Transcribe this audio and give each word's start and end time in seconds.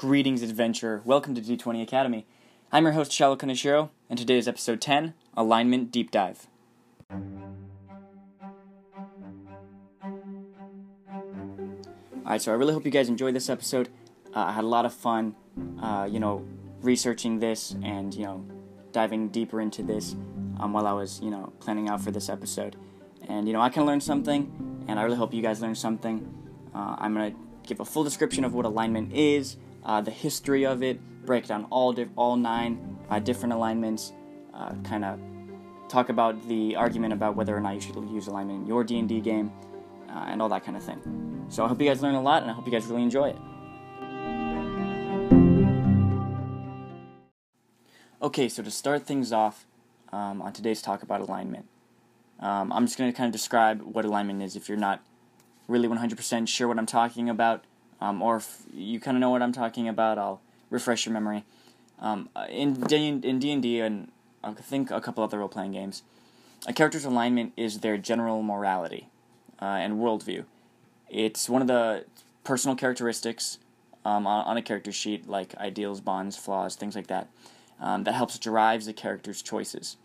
Greetings, 0.00 0.40
adventurer. 0.40 1.02
Welcome 1.04 1.34
to 1.34 1.42
D20 1.42 1.82
Academy. 1.82 2.24
I'm 2.72 2.84
your 2.84 2.94
host, 2.94 3.12
Shallow 3.12 3.36
Kaneshiro, 3.36 3.90
and 4.08 4.18
today 4.18 4.38
is 4.38 4.48
episode 4.48 4.80
10 4.80 5.12
Alignment 5.36 5.92
Deep 5.92 6.10
Dive. 6.10 6.46
Alright, 12.24 12.40
so 12.40 12.50
I 12.50 12.54
really 12.54 12.72
hope 12.72 12.86
you 12.86 12.90
guys 12.90 13.10
enjoyed 13.10 13.34
this 13.34 13.50
episode. 13.50 13.90
Uh, 14.34 14.44
I 14.44 14.52
had 14.52 14.64
a 14.64 14.68
lot 14.68 14.86
of 14.86 14.94
fun, 14.94 15.34
uh, 15.82 16.08
you 16.10 16.18
know, 16.18 16.46
researching 16.80 17.38
this 17.38 17.76
and, 17.82 18.14
you 18.14 18.24
know, 18.24 18.42
diving 18.92 19.28
deeper 19.28 19.60
into 19.60 19.82
this 19.82 20.16
um, 20.60 20.72
while 20.72 20.86
I 20.86 20.94
was, 20.94 21.20
you 21.22 21.28
know, 21.28 21.52
planning 21.60 21.90
out 21.90 22.00
for 22.00 22.10
this 22.10 22.30
episode. 22.30 22.74
And, 23.28 23.46
you 23.46 23.52
know, 23.52 23.60
I 23.60 23.68
can 23.68 23.84
learn 23.84 24.00
something, 24.00 24.84
and 24.88 24.98
I 24.98 25.02
really 25.02 25.18
hope 25.18 25.34
you 25.34 25.42
guys 25.42 25.60
learn 25.60 25.74
something. 25.74 26.26
Uh, 26.74 26.96
I'm 26.98 27.12
going 27.12 27.34
to 27.34 27.38
give 27.68 27.80
a 27.80 27.84
full 27.84 28.02
description 28.02 28.46
of 28.46 28.54
what 28.54 28.64
alignment 28.64 29.12
is, 29.12 29.58
uh, 29.84 30.00
the 30.00 30.10
history 30.10 30.64
of 30.66 30.82
it, 30.82 31.00
break 31.24 31.46
down 31.46 31.66
all 31.70 31.94
all 32.16 32.36
nine 32.36 32.98
uh, 33.10 33.18
different 33.18 33.52
alignments, 33.52 34.12
uh, 34.54 34.74
kind 34.84 35.04
of 35.04 35.20
talk 35.88 36.08
about 36.08 36.48
the 36.48 36.76
argument 36.76 37.12
about 37.12 37.36
whether 37.36 37.56
or 37.56 37.60
not 37.60 37.74
you 37.74 37.80
should 37.80 37.96
use 38.10 38.28
alignment 38.28 38.62
in 38.62 38.66
your 38.66 38.84
D&D 38.84 39.20
game, 39.20 39.50
uh, 40.08 40.26
and 40.28 40.40
all 40.40 40.48
that 40.48 40.64
kind 40.64 40.76
of 40.76 40.82
thing. 40.82 41.46
So 41.48 41.64
I 41.64 41.68
hope 41.68 41.80
you 41.80 41.88
guys 41.88 42.00
learn 42.02 42.14
a 42.14 42.22
lot, 42.22 42.42
and 42.42 42.50
I 42.50 42.54
hope 42.54 42.64
you 42.66 42.72
guys 42.72 42.86
really 42.86 43.02
enjoy 43.02 43.30
it. 43.30 43.38
Okay, 48.22 48.48
so 48.48 48.62
to 48.62 48.70
start 48.70 49.06
things 49.06 49.32
off 49.32 49.66
um, 50.12 50.42
on 50.42 50.52
today's 50.52 50.82
talk 50.82 51.02
about 51.02 51.20
alignment, 51.20 51.66
um, 52.38 52.72
I'm 52.72 52.86
just 52.86 52.98
going 52.98 53.10
to 53.10 53.16
kind 53.16 53.26
of 53.26 53.32
describe 53.32 53.82
what 53.82 54.04
alignment 54.04 54.42
is 54.42 54.56
if 54.56 54.68
you're 54.68 54.78
not 54.78 55.02
really 55.68 55.88
100% 55.88 56.48
sure 56.48 56.68
what 56.68 56.78
I'm 56.78 56.86
talking 56.86 57.28
about, 57.28 57.64
um, 58.00 58.22
or 58.22 58.36
if 58.36 58.62
you 58.72 59.00
kind 59.00 59.16
of 59.16 59.20
know 59.20 59.30
what 59.30 59.42
I'm 59.42 59.52
talking 59.52 59.88
about, 59.88 60.18
I'll 60.18 60.40
refresh 60.70 61.06
your 61.06 61.12
memory. 61.12 61.44
Um, 61.98 62.30
in 62.48 62.74
D 62.74 63.08
in 63.08 63.38
D&D 63.38 63.80
and 63.80 64.10
I 64.42 64.52
think 64.52 64.90
a 64.90 65.00
couple 65.00 65.22
other 65.22 65.38
role-playing 65.38 65.72
games, 65.72 66.02
a 66.66 66.72
character's 66.72 67.04
alignment 67.04 67.52
is 67.56 67.80
their 67.80 67.98
general 67.98 68.42
morality 68.42 69.08
uh, 69.60 69.66
and 69.66 69.94
worldview. 69.94 70.44
It's 71.10 71.48
one 71.48 71.60
of 71.60 71.68
the 71.68 72.04
personal 72.44 72.76
characteristics 72.76 73.58
um, 74.04 74.26
on, 74.26 74.46
on, 74.46 74.56
a 74.56 74.62
character 74.62 74.92
sheet, 74.92 75.28
like 75.28 75.54
ideals, 75.56 76.00
bonds, 76.00 76.36
flaws, 76.36 76.74
things 76.74 76.94
like 76.96 77.08
that, 77.08 77.28
um, 77.80 78.04
that 78.04 78.14
helps 78.14 78.38
drives 78.38 78.86
the 78.86 78.94
character's 78.94 79.42
choices. 79.42 79.96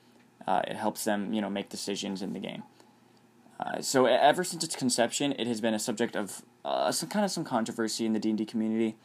Uh, 0.46 0.62
it 0.68 0.76
helps 0.76 1.06
them, 1.06 1.34
you 1.34 1.42
know, 1.42 1.50
make 1.50 1.70
decisions 1.70 2.22
in 2.22 2.34
the 2.34 2.40
game. 2.40 2.64
Uh, 3.60 3.82
so 3.82 4.06
ever 4.06 4.44
since 4.44 4.64
its 4.64 4.76
conception, 4.76 5.34
it 5.40 5.48
has 5.48 5.62
been 5.62 5.74
a 5.74 5.80
subject 5.80 6.16
of 6.16 6.42
uh, 6.66 6.92
some 6.92 7.10
kind 7.10 7.24
of 7.24 7.32
some 7.32 7.44
controversy 7.44 8.06
in 8.06 8.14
the 8.14 8.20
D 8.20 8.30
and 8.30 8.38
D 8.38 8.46
community. 8.46 8.96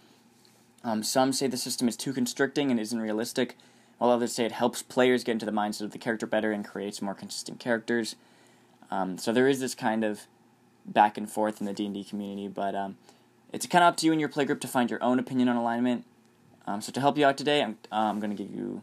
Um, 0.82 1.02
some 1.02 1.32
say 1.32 1.46
the 1.46 1.56
system 1.56 1.88
is 1.88 1.96
too 1.96 2.12
constricting 2.12 2.70
and 2.70 2.80
isn't 2.80 2.98
realistic, 2.98 3.56
while 3.98 4.10
others 4.10 4.32
say 4.32 4.44
it 4.44 4.52
helps 4.52 4.82
players 4.82 5.22
get 5.22 5.32
into 5.32 5.46
the 5.46 5.52
mindset 5.52 5.82
of 5.82 5.92
the 5.92 5.98
character 5.98 6.26
better 6.26 6.52
and 6.52 6.64
creates 6.64 7.02
more 7.02 7.14
consistent 7.14 7.60
characters. 7.60 8.16
Um, 8.90 9.18
so 9.18 9.32
there 9.32 9.46
is 9.46 9.60
this 9.60 9.74
kind 9.74 10.04
of 10.04 10.22
back 10.84 11.16
and 11.16 11.30
forth 11.30 11.60
in 11.60 11.66
the 11.66 11.72
D 11.72 11.84
and 11.86 11.94
D 11.94 12.02
community, 12.02 12.48
but 12.48 12.74
um, 12.74 12.96
it's 13.52 13.66
kind 13.66 13.84
of 13.84 13.88
up 13.88 13.96
to 13.98 14.06
you 14.06 14.12
and 14.12 14.20
your 14.20 14.30
playgroup 14.30 14.60
to 14.60 14.68
find 14.68 14.90
your 14.90 15.02
own 15.02 15.18
opinion 15.18 15.48
on 15.48 15.56
alignment. 15.56 16.04
Um, 16.66 16.80
so 16.80 16.90
to 16.92 17.00
help 17.00 17.16
you 17.18 17.26
out 17.26 17.36
today, 17.36 17.62
I'm, 17.62 17.78
uh, 17.92 17.96
I'm 17.96 18.20
going 18.20 18.34
to 18.34 18.42
give 18.42 18.54
you 18.54 18.82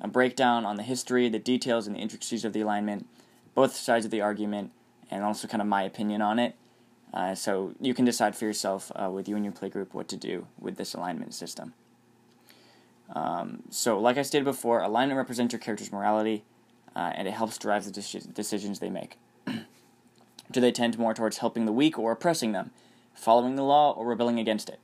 a 0.00 0.08
breakdown 0.08 0.64
on 0.64 0.76
the 0.76 0.82
history, 0.82 1.28
the 1.28 1.38
details, 1.38 1.86
and 1.86 1.96
the 1.96 2.00
intricacies 2.00 2.44
of 2.44 2.52
the 2.52 2.60
alignment, 2.60 3.06
both 3.54 3.74
sides 3.74 4.04
of 4.04 4.10
the 4.10 4.20
argument, 4.20 4.72
and 5.10 5.24
also 5.24 5.48
kind 5.48 5.60
of 5.60 5.66
my 5.66 5.82
opinion 5.82 6.22
on 6.22 6.38
it. 6.38 6.54
Uh, 7.12 7.34
so 7.34 7.74
you 7.80 7.92
can 7.92 8.04
decide 8.04 8.36
for 8.36 8.44
yourself 8.44 8.92
uh, 8.94 9.10
with 9.10 9.28
you 9.28 9.34
and 9.34 9.44
your 9.44 9.52
playgroup 9.52 9.92
what 9.92 10.06
to 10.08 10.16
do 10.16 10.46
with 10.58 10.76
this 10.76 10.94
alignment 10.94 11.34
system. 11.34 11.74
Um, 13.12 13.64
so, 13.70 13.98
like 13.98 14.16
I 14.16 14.22
stated 14.22 14.44
before, 14.44 14.80
alignment 14.80 15.18
represents 15.18 15.52
your 15.52 15.58
character's 15.58 15.90
morality, 15.90 16.44
uh, 16.94 17.12
and 17.14 17.26
it 17.26 17.32
helps 17.32 17.58
drive 17.58 17.84
the 17.84 17.90
de- 17.90 18.32
decisions 18.32 18.78
they 18.78 18.90
make. 18.90 19.18
do 20.50 20.60
they 20.60 20.72
tend 20.72 20.98
more 20.98 21.14
towards 21.14 21.38
helping 21.38 21.66
the 21.66 21.72
weak 21.72 21.98
or 21.98 22.12
oppressing 22.12 22.52
them, 22.52 22.70
following 23.14 23.56
the 23.56 23.64
law 23.64 23.92
or 23.92 24.06
rebelling 24.06 24.38
against 24.38 24.68
it? 24.68 24.78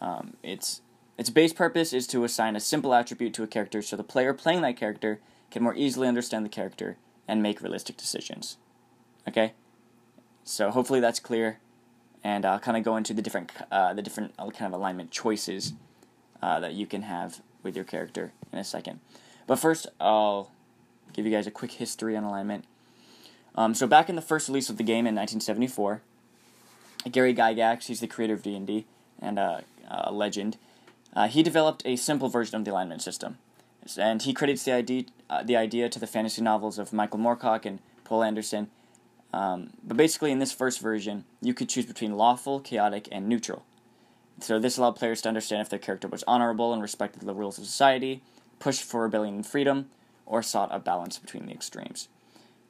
Um, 0.00 0.34
its 0.42 0.82
its 1.16 1.30
base 1.30 1.52
purpose 1.52 1.92
is 1.92 2.06
to 2.08 2.22
assign 2.24 2.54
a 2.54 2.60
simple 2.60 2.94
attribute 2.94 3.34
to 3.34 3.42
a 3.42 3.48
character 3.48 3.82
so 3.82 3.96
the 3.96 4.04
player 4.04 4.32
playing 4.32 4.60
that 4.62 4.76
character 4.76 5.18
can 5.50 5.64
more 5.64 5.74
easily 5.74 6.06
understand 6.06 6.44
the 6.44 6.50
character 6.50 6.96
and 7.28 7.42
make 7.42 7.60
realistic 7.60 7.96
decisions. 7.96 8.56
Okay, 9.28 9.52
so 10.42 10.70
hopefully 10.70 10.98
that's 10.98 11.20
clear, 11.20 11.60
and 12.24 12.44
I'll 12.44 12.58
kind 12.58 12.76
of 12.76 12.82
go 12.82 12.96
into 12.96 13.12
the 13.12 13.22
different 13.22 13.52
uh, 13.70 13.92
the 13.94 14.02
different 14.02 14.32
uh, 14.38 14.48
kind 14.50 14.72
of 14.72 14.80
alignment 14.80 15.10
choices 15.10 15.74
uh, 16.42 16.58
that 16.60 16.72
you 16.72 16.86
can 16.86 17.02
have 17.02 17.42
with 17.62 17.76
your 17.76 17.84
character 17.84 18.32
in 18.52 18.58
a 18.58 18.64
second. 18.64 19.00
But 19.46 19.58
first, 19.58 19.86
I'll 20.00 20.50
give 21.12 21.26
you 21.26 21.32
guys 21.32 21.46
a 21.46 21.50
quick 21.50 21.72
history 21.72 22.16
on 22.16 22.24
alignment. 22.24 22.64
Um, 23.54 23.74
so 23.74 23.86
back 23.86 24.08
in 24.08 24.16
the 24.16 24.22
first 24.22 24.48
release 24.48 24.70
of 24.70 24.76
the 24.76 24.84
game 24.84 25.06
in 25.06 25.14
1974, 25.16 26.02
Gary 27.10 27.34
Gygax, 27.34 27.86
he's 27.86 28.00
the 28.00 28.06
creator 28.06 28.34
of 28.34 28.42
D&D 28.42 28.86
and 29.20 29.38
uh, 29.38 29.62
a 29.88 30.12
legend, 30.12 30.58
uh, 31.14 31.26
he 31.26 31.42
developed 31.42 31.82
a 31.84 31.96
simple 31.96 32.28
version 32.28 32.56
of 32.56 32.64
the 32.64 32.70
alignment 32.70 33.02
system. 33.02 33.38
And 33.96 34.20
he 34.20 34.34
credits 34.34 34.64
the 34.64 34.72
idea, 34.72 35.04
uh, 35.30 35.42
the 35.42 35.56
idea 35.56 35.88
to 35.88 35.98
the 35.98 36.06
fantasy 36.06 36.42
novels 36.42 36.78
of 36.78 36.92
Michael 36.92 37.20
Moorcock 37.20 37.64
and 37.64 37.78
Poul 38.04 38.22
Anderson, 38.22 38.68
um, 39.32 39.70
but 39.84 39.96
basically, 39.96 40.32
in 40.32 40.38
this 40.38 40.52
first 40.52 40.80
version, 40.80 41.24
you 41.42 41.52
could 41.52 41.68
choose 41.68 41.86
between 41.86 42.16
lawful, 42.16 42.60
chaotic, 42.60 43.08
and 43.12 43.28
neutral. 43.28 43.64
So 44.40 44.58
this 44.58 44.78
allowed 44.78 44.96
players 44.96 45.20
to 45.22 45.28
understand 45.28 45.62
if 45.62 45.68
their 45.68 45.78
character 45.78 46.08
was 46.08 46.24
honorable 46.26 46.72
and 46.72 46.80
respected 46.80 47.22
the 47.22 47.34
rules 47.34 47.58
of 47.58 47.64
society, 47.64 48.22
pushed 48.58 48.82
for 48.82 49.02
rebellion 49.02 49.34
and 49.34 49.46
freedom, 49.46 49.90
or 50.24 50.42
sought 50.42 50.74
a 50.74 50.78
balance 50.78 51.18
between 51.18 51.46
the 51.46 51.52
extremes. 51.52 52.08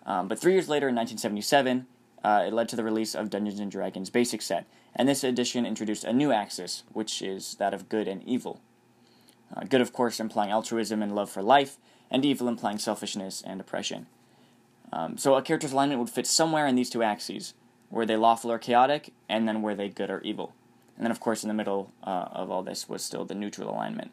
Um, 0.06 0.26
but 0.28 0.38
three 0.38 0.54
years 0.54 0.68
later, 0.68 0.88
in 0.88 0.94
1977, 0.94 1.86
uh, 2.24 2.44
it 2.46 2.52
led 2.52 2.68
to 2.70 2.76
the 2.76 2.84
release 2.84 3.14
of 3.14 3.30
Dungeons 3.30 3.60
and 3.60 3.70
Dragons 3.70 4.10
Basic 4.10 4.42
Set, 4.42 4.66
and 4.96 5.08
this 5.08 5.22
edition 5.22 5.66
introduced 5.66 6.04
a 6.04 6.12
new 6.12 6.32
axis, 6.32 6.82
which 6.92 7.22
is 7.22 7.54
that 7.56 7.74
of 7.74 7.88
good 7.88 8.08
and 8.08 8.22
evil. 8.24 8.60
Uh, 9.54 9.64
good, 9.64 9.80
of 9.80 9.92
course, 9.92 10.20
implying 10.20 10.50
altruism 10.50 11.02
and 11.02 11.14
love 11.14 11.30
for 11.30 11.42
life, 11.42 11.78
and 12.10 12.24
evil 12.24 12.48
implying 12.48 12.78
selfishness 12.78 13.42
and 13.46 13.60
oppression. 13.60 14.06
Um, 14.92 15.18
so 15.18 15.34
a 15.34 15.42
character's 15.42 15.72
alignment 15.72 16.00
would 16.00 16.10
fit 16.10 16.26
somewhere 16.26 16.66
in 16.66 16.74
these 16.74 16.90
two 16.90 17.02
axes. 17.02 17.54
Were 17.90 18.06
they 18.06 18.16
lawful 18.16 18.52
or 18.52 18.58
chaotic, 18.58 19.12
and 19.28 19.48
then 19.48 19.62
were 19.62 19.74
they 19.74 19.88
good 19.88 20.10
or 20.10 20.20
evil? 20.20 20.54
And 20.96 21.04
then, 21.04 21.10
of 21.10 21.20
course, 21.20 21.42
in 21.42 21.48
the 21.48 21.54
middle 21.54 21.92
uh, 22.02 22.28
of 22.32 22.50
all 22.50 22.62
this 22.62 22.88
was 22.88 23.02
still 23.02 23.24
the 23.24 23.34
neutral 23.34 23.70
alignment. 23.70 24.10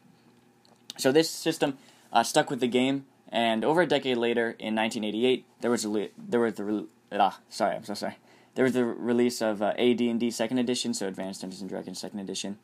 So 0.98 1.12
this 1.12 1.28
system 1.28 1.78
uh, 2.12 2.22
stuck 2.22 2.50
with 2.50 2.60
the 2.60 2.68
game, 2.68 3.06
and 3.28 3.64
over 3.64 3.82
a 3.82 3.86
decade 3.86 4.16
later, 4.16 4.50
in 4.58 4.74
1988, 4.74 5.44
there 5.60 5.70
was 5.70 5.84
a 5.84 5.90
le- 5.90 6.08
there 6.16 6.40
was 6.40 6.54
the 6.54 6.64
re- 6.64 6.86
ah 7.12 7.38
sorry 7.48 7.76
I'm 7.76 7.84
so 7.84 7.94
sorry 7.94 8.16
there 8.56 8.64
was 8.64 8.72
the 8.72 8.84
release 8.84 9.40
of 9.40 9.62
uh, 9.62 9.74
AD&D 9.78 10.30
Second 10.30 10.58
Edition, 10.58 10.94
so 10.94 11.06
Advanced 11.06 11.42
Dungeons 11.42 11.60
and 11.60 11.70
Dragons 11.70 12.00
Second 12.00 12.20
Edition, 12.20 12.58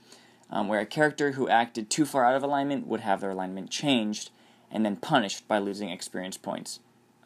um, 0.52 0.68
where 0.68 0.80
a 0.80 0.86
character 0.86 1.32
who 1.32 1.48
acted 1.48 1.90
too 1.90 2.04
far 2.04 2.24
out 2.24 2.36
of 2.36 2.44
alignment 2.44 2.86
would 2.86 3.00
have 3.00 3.20
their 3.20 3.30
alignment 3.30 3.70
changed 3.70 4.30
and 4.70 4.84
then 4.84 4.94
punished 4.94 5.48
by 5.48 5.58
losing 5.58 5.90
experience 5.90 6.36
points 6.36 6.78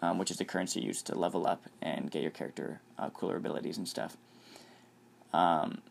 um, 0.03 0.19
which 0.19 0.31
is 0.31 0.37
the 0.37 0.45
currency 0.45 0.81
used 0.81 1.07
to 1.07 1.15
level 1.15 1.47
up 1.47 1.65
and 1.81 2.11
get 2.11 2.23
your 2.23 2.31
character 2.31 2.81
uh, 2.99 3.11
cooler 3.11 3.37
abilities 3.37 3.79
and 3.79 3.89
stuff. 3.89 4.17
Um, 5.33 5.83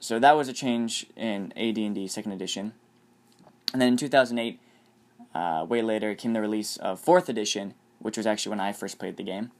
so 0.00 0.18
that 0.18 0.36
was 0.36 0.48
a 0.48 0.52
change 0.52 1.06
in 1.16 1.52
AD&D 1.56 2.06
Second 2.08 2.32
Edition, 2.32 2.72
and 3.72 3.82
then 3.82 3.88
in 3.88 3.96
2008, 3.96 4.60
uh, 5.34 5.66
way 5.68 5.82
later, 5.82 6.14
came 6.14 6.32
the 6.32 6.40
release 6.40 6.76
of 6.76 7.00
Fourth 7.00 7.28
Edition, 7.28 7.74
which 7.98 8.16
was 8.16 8.26
actually 8.26 8.50
when 8.50 8.60
I 8.60 8.72
first 8.72 8.98
played 8.98 9.16
the 9.16 9.24
game. 9.24 9.50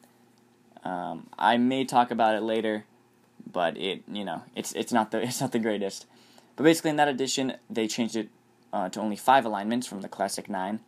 Um, 0.84 1.26
I 1.38 1.56
may 1.56 1.84
talk 1.84 2.10
about 2.10 2.36
it 2.36 2.42
later, 2.42 2.84
but 3.50 3.76
it 3.76 4.02
you 4.10 4.24
know 4.24 4.42
it's 4.54 4.72
it's 4.72 4.92
not 4.92 5.10
the 5.10 5.22
it's 5.22 5.40
not 5.40 5.52
the 5.52 5.58
greatest. 5.58 6.06
But 6.58 6.64
basically, 6.64 6.90
in 6.90 6.96
that 6.96 7.06
edition, 7.06 7.54
they 7.70 7.86
changed 7.86 8.16
it 8.16 8.30
uh, 8.72 8.88
to 8.88 9.00
only 9.00 9.14
five 9.14 9.44
alignments 9.44 9.86
from 9.86 10.00
the 10.00 10.08
classic 10.08 10.50
nine 10.50 10.80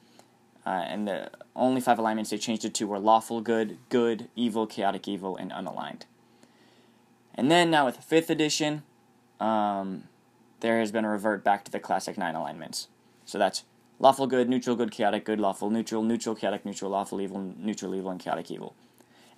uh, 0.66 0.70
and 0.70 1.06
the 1.06 1.30
only 1.54 1.80
five 1.80 1.96
alignments 1.96 2.30
they 2.30 2.38
changed 2.38 2.64
it 2.64 2.74
to 2.74 2.88
were 2.88 2.98
lawful 2.98 3.40
good, 3.40 3.78
good, 3.88 4.28
evil, 4.34 4.66
chaotic 4.66 5.06
evil, 5.06 5.36
and 5.36 5.52
unaligned. 5.52 6.02
And 7.36 7.52
then 7.52 7.70
now 7.70 7.86
with 7.86 7.94
the 7.94 8.02
fifth 8.02 8.30
edition, 8.30 8.82
um, 9.38 10.08
there 10.58 10.80
has 10.80 10.90
been 10.90 11.04
a 11.04 11.08
revert 11.08 11.44
back 11.44 11.64
to 11.66 11.70
the 11.70 11.78
classic 11.78 12.18
nine 12.18 12.34
alignments. 12.34 12.88
So 13.24 13.38
that's 13.38 13.62
lawful 14.00 14.26
good, 14.26 14.48
neutral 14.48 14.74
good, 14.74 14.90
chaotic 14.90 15.24
good, 15.24 15.38
lawful 15.38 15.70
neutral, 15.70 16.02
neutral 16.02 16.34
chaotic 16.34 16.66
neutral, 16.66 16.90
lawful 16.90 17.20
evil, 17.20 17.54
neutral 17.56 17.94
evil, 17.94 18.10
and 18.10 18.18
chaotic 18.18 18.50
evil. 18.50 18.74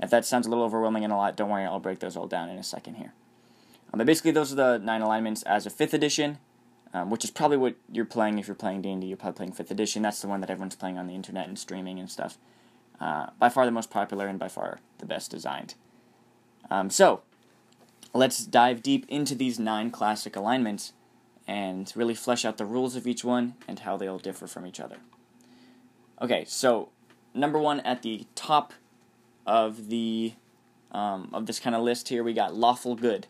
If 0.00 0.08
that 0.08 0.24
sounds 0.24 0.46
a 0.46 0.48
little 0.48 0.64
overwhelming 0.64 1.04
and 1.04 1.12
a 1.12 1.16
lot, 1.16 1.36
don't 1.36 1.50
worry, 1.50 1.66
I'll 1.66 1.78
break 1.78 1.98
those 1.98 2.16
all 2.16 2.26
down 2.26 2.48
in 2.48 2.56
a 2.56 2.64
second 2.64 2.94
here. 2.94 3.12
Um, 3.92 3.98
but 3.98 4.06
basically, 4.06 4.30
those 4.30 4.52
are 4.52 4.56
the 4.56 4.78
nine 4.78 5.02
alignments 5.02 5.42
as 5.42 5.66
a 5.66 5.70
fifth 5.70 5.94
edition 5.94 6.38
um, 6.94 7.10
which 7.10 7.24
is 7.24 7.30
probably 7.30 7.56
what 7.56 7.76
you're 7.90 8.04
playing 8.04 8.38
if 8.38 8.46
you're 8.46 8.54
playing 8.54 8.82
D&D. 8.82 9.06
You're 9.06 9.16
probably 9.16 9.36
playing 9.36 9.52
5th 9.52 9.70
edition. 9.70 10.02
That's 10.02 10.20
the 10.20 10.28
one 10.28 10.40
that 10.40 10.50
everyone's 10.50 10.76
playing 10.76 10.98
on 10.98 11.06
the 11.06 11.14
internet 11.14 11.48
and 11.48 11.58
streaming 11.58 11.98
and 11.98 12.10
stuff. 12.10 12.38
Uh, 13.00 13.26
by 13.38 13.48
far 13.48 13.64
the 13.64 13.72
most 13.72 13.90
popular 13.90 14.26
and 14.26 14.38
by 14.38 14.48
far 14.48 14.80
the 14.98 15.06
best 15.06 15.30
designed. 15.30 15.74
Um, 16.70 16.90
so, 16.90 17.22
let's 18.14 18.44
dive 18.44 18.82
deep 18.82 19.06
into 19.08 19.34
these 19.34 19.58
nine 19.58 19.90
classic 19.90 20.36
alignments 20.36 20.92
and 21.48 21.92
really 21.96 22.14
flesh 22.14 22.44
out 22.44 22.58
the 22.58 22.66
rules 22.66 22.94
of 22.94 23.06
each 23.06 23.24
one 23.24 23.54
and 23.66 23.80
how 23.80 23.96
they 23.96 24.06
all 24.06 24.18
differ 24.18 24.46
from 24.46 24.66
each 24.66 24.78
other. 24.78 24.98
Okay, 26.20 26.44
so 26.46 26.90
number 27.34 27.58
one 27.58 27.80
at 27.80 28.02
the 28.02 28.26
top 28.34 28.74
of 29.46 29.88
the 29.88 30.34
um, 30.92 31.30
of 31.32 31.46
this 31.46 31.58
kind 31.58 31.74
of 31.74 31.82
list 31.82 32.10
here, 32.10 32.22
we 32.22 32.34
got 32.34 32.54
lawful 32.54 32.94
good. 32.94 33.26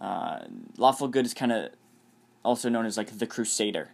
Uh, 0.00 0.40
lawful 0.76 1.08
good 1.08 1.26
is 1.26 1.34
kind 1.34 1.52
of 1.52 1.70
also 2.44 2.68
known 2.68 2.86
as 2.86 2.96
like 2.96 3.18
the 3.18 3.26
crusader. 3.26 3.90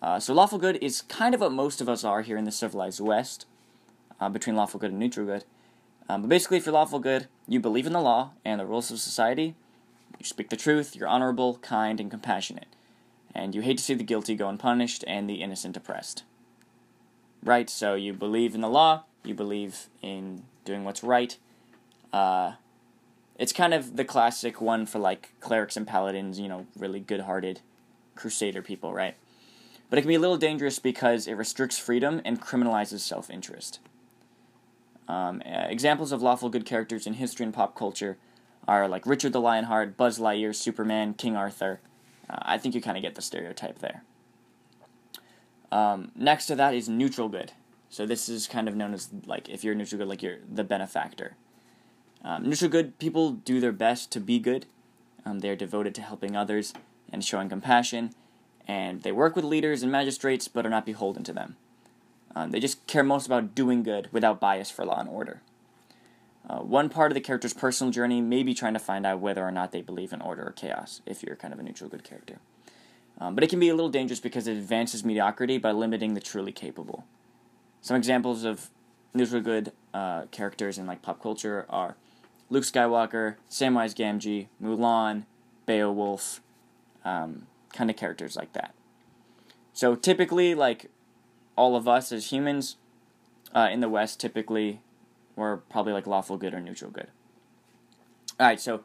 Uh, 0.00 0.20
so 0.20 0.32
lawful 0.32 0.58
good 0.58 0.76
is 0.76 1.02
kind 1.02 1.34
of 1.34 1.40
what 1.40 1.52
most 1.52 1.80
of 1.80 1.88
us 1.88 2.04
are 2.04 2.22
here 2.22 2.36
in 2.36 2.44
the 2.44 2.52
civilized 2.52 3.00
West, 3.00 3.46
uh, 4.20 4.28
between 4.28 4.54
lawful 4.54 4.78
good 4.78 4.90
and 4.90 4.98
neutral 4.98 5.26
good. 5.26 5.44
Um, 6.08 6.22
but 6.22 6.28
basically, 6.28 6.56
if 6.58 6.66
you're 6.66 6.72
lawful 6.72 7.00
good, 7.00 7.26
you 7.46 7.60
believe 7.60 7.86
in 7.86 7.92
the 7.92 8.00
law 8.00 8.30
and 8.44 8.60
the 8.60 8.66
rules 8.66 8.90
of 8.90 9.00
society. 9.00 9.54
You 10.18 10.24
speak 10.24 10.48
the 10.48 10.56
truth. 10.56 10.96
You're 10.96 11.08
honorable, 11.08 11.58
kind, 11.58 12.00
and 12.00 12.10
compassionate, 12.10 12.68
and 13.34 13.54
you 13.54 13.60
hate 13.60 13.78
to 13.78 13.84
see 13.84 13.94
the 13.94 14.04
guilty 14.04 14.34
go 14.34 14.48
unpunished 14.48 15.04
and 15.06 15.28
the 15.28 15.42
innocent 15.42 15.76
oppressed. 15.76 16.22
Right. 17.42 17.68
So 17.68 17.94
you 17.94 18.12
believe 18.12 18.54
in 18.54 18.60
the 18.60 18.68
law. 18.68 19.04
You 19.24 19.34
believe 19.34 19.88
in 20.02 20.44
doing 20.64 20.84
what's 20.84 21.04
right. 21.04 21.36
Uh, 22.12 22.52
it's 23.38 23.52
kind 23.52 23.72
of 23.72 23.96
the 23.96 24.04
classic 24.04 24.60
one 24.60 24.84
for 24.84 24.98
like 24.98 25.32
clerics 25.40 25.76
and 25.76 25.86
paladins. 25.86 26.38
You 26.38 26.48
know, 26.48 26.66
really 26.76 27.00
good-hearted 27.00 27.60
crusader 28.14 28.62
people, 28.62 28.92
right? 28.92 29.14
But 29.88 29.98
it 29.98 30.02
can 30.02 30.08
be 30.08 30.16
a 30.16 30.20
little 30.20 30.36
dangerous 30.36 30.78
because 30.78 31.26
it 31.26 31.34
restricts 31.34 31.78
freedom 31.78 32.20
and 32.24 32.40
criminalizes 32.40 33.00
self 33.00 33.30
interest. 33.30 33.80
Um, 35.08 35.42
uh, 35.46 35.66
examples 35.68 36.12
of 36.12 36.20
lawful 36.20 36.50
good 36.50 36.66
characters 36.66 37.06
in 37.06 37.14
history 37.14 37.44
and 37.44 37.54
pop 37.54 37.74
culture 37.74 38.18
are 38.66 38.86
like 38.86 39.06
Richard 39.06 39.32
the 39.32 39.40
Lionheart, 39.40 39.96
Buzz 39.96 40.18
Lightyear, 40.18 40.54
Superman, 40.54 41.14
King 41.14 41.34
Arthur. 41.34 41.80
Uh, 42.28 42.36
I 42.42 42.58
think 42.58 42.74
you 42.74 42.82
kind 42.82 42.98
of 42.98 43.02
get 43.02 43.14
the 43.14 43.22
stereotype 43.22 43.78
there. 43.78 44.02
Um, 45.72 46.12
next 46.14 46.46
to 46.46 46.54
that 46.56 46.74
is 46.74 46.88
neutral 46.88 47.30
good. 47.30 47.52
So 47.88 48.04
this 48.04 48.28
is 48.28 48.46
kind 48.46 48.68
of 48.68 48.76
known 48.76 48.92
as 48.92 49.08
like 49.26 49.48
if 49.48 49.64
you're 49.64 49.74
neutral 49.74 50.00
good, 50.00 50.08
like 50.08 50.22
you're 50.22 50.38
the 50.46 50.64
benefactor. 50.64 51.36
Um, 52.24 52.48
neutral 52.48 52.70
good 52.70 52.98
people 52.98 53.32
do 53.32 53.60
their 53.60 53.72
best 53.72 54.10
to 54.12 54.20
be 54.20 54.38
good. 54.38 54.66
Um, 55.24 55.40
they 55.40 55.50
are 55.50 55.56
devoted 55.56 55.94
to 55.96 56.02
helping 56.02 56.36
others 56.36 56.72
and 57.12 57.24
showing 57.24 57.48
compassion, 57.48 58.12
and 58.66 59.02
they 59.02 59.12
work 59.12 59.36
with 59.36 59.44
leaders 59.44 59.82
and 59.82 59.92
magistrates 59.92 60.48
but 60.48 60.66
are 60.66 60.70
not 60.70 60.86
beholden 60.86 61.24
to 61.24 61.32
them. 61.32 61.56
Um, 62.34 62.50
they 62.50 62.60
just 62.60 62.86
care 62.86 63.02
most 63.02 63.26
about 63.26 63.54
doing 63.54 63.82
good 63.82 64.08
without 64.12 64.40
bias 64.40 64.70
for 64.70 64.84
law 64.84 65.00
and 65.00 65.08
order. 65.08 65.40
Uh, 66.48 66.58
one 66.58 66.88
part 66.88 67.10
of 67.10 67.14
the 67.14 67.20
character's 67.20 67.52
personal 67.52 67.92
journey 67.92 68.20
may 68.20 68.42
be 68.42 68.54
trying 68.54 68.72
to 68.72 68.78
find 68.78 69.04
out 69.04 69.20
whether 69.20 69.46
or 69.46 69.50
not 69.50 69.72
they 69.72 69.82
believe 69.82 70.12
in 70.12 70.22
order 70.22 70.46
or 70.46 70.52
chaos, 70.52 71.02
if 71.04 71.22
you're 71.22 71.36
kind 71.36 71.52
of 71.52 71.60
a 71.60 71.62
neutral 71.62 71.90
good 71.90 72.04
character. 72.04 72.38
Um, 73.20 73.34
but 73.34 73.44
it 73.44 73.50
can 73.50 73.60
be 73.60 73.68
a 73.68 73.74
little 73.74 73.90
dangerous 73.90 74.20
because 74.20 74.46
it 74.46 74.56
advances 74.56 75.04
mediocrity 75.04 75.58
by 75.58 75.72
limiting 75.72 76.14
the 76.14 76.20
truly 76.20 76.52
capable. 76.52 77.04
Some 77.82 77.96
examples 77.96 78.44
of 78.44 78.70
neutral 79.12 79.42
good 79.42 79.72
uh, 79.92 80.22
characters 80.30 80.78
in 80.78 80.86
like 80.86 81.02
pop 81.02 81.20
culture 81.20 81.66
are 81.68 81.96
Luke 82.50 82.64
Skywalker, 82.64 83.36
Samwise 83.50 83.94
Gamgee, 83.94 84.48
Mulan, 84.62 85.24
Beowulf, 85.66 86.40
um, 87.04 87.46
kind 87.72 87.90
of 87.90 87.96
characters 87.96 88.36
like 88.36 88.52
that. 88.54 88.74
So 89.72 89.94
typically, 89.94 90.54
like 90.54 90.90
all 91.56 91.76
of 91.76 91.86
us 91.86 92.10
as 92.10 92.32
humans 92.32 92.76
uh, 93.54 93.68
in 93.70 93.80
the 93.80 93.88
West, 93.88 94.18
typically 94.18 94.80
we're 95.36 95.58
probably 95.58 95.92
like 95.92 96.06
lawful 96.06 96.36
good 96.36 96.54
or 96.54 96.60
neutral 96.60 96.90
good. 96.90 97.08
All 98.40 98.46
right, 98.46 98.60
so 98.60 98.82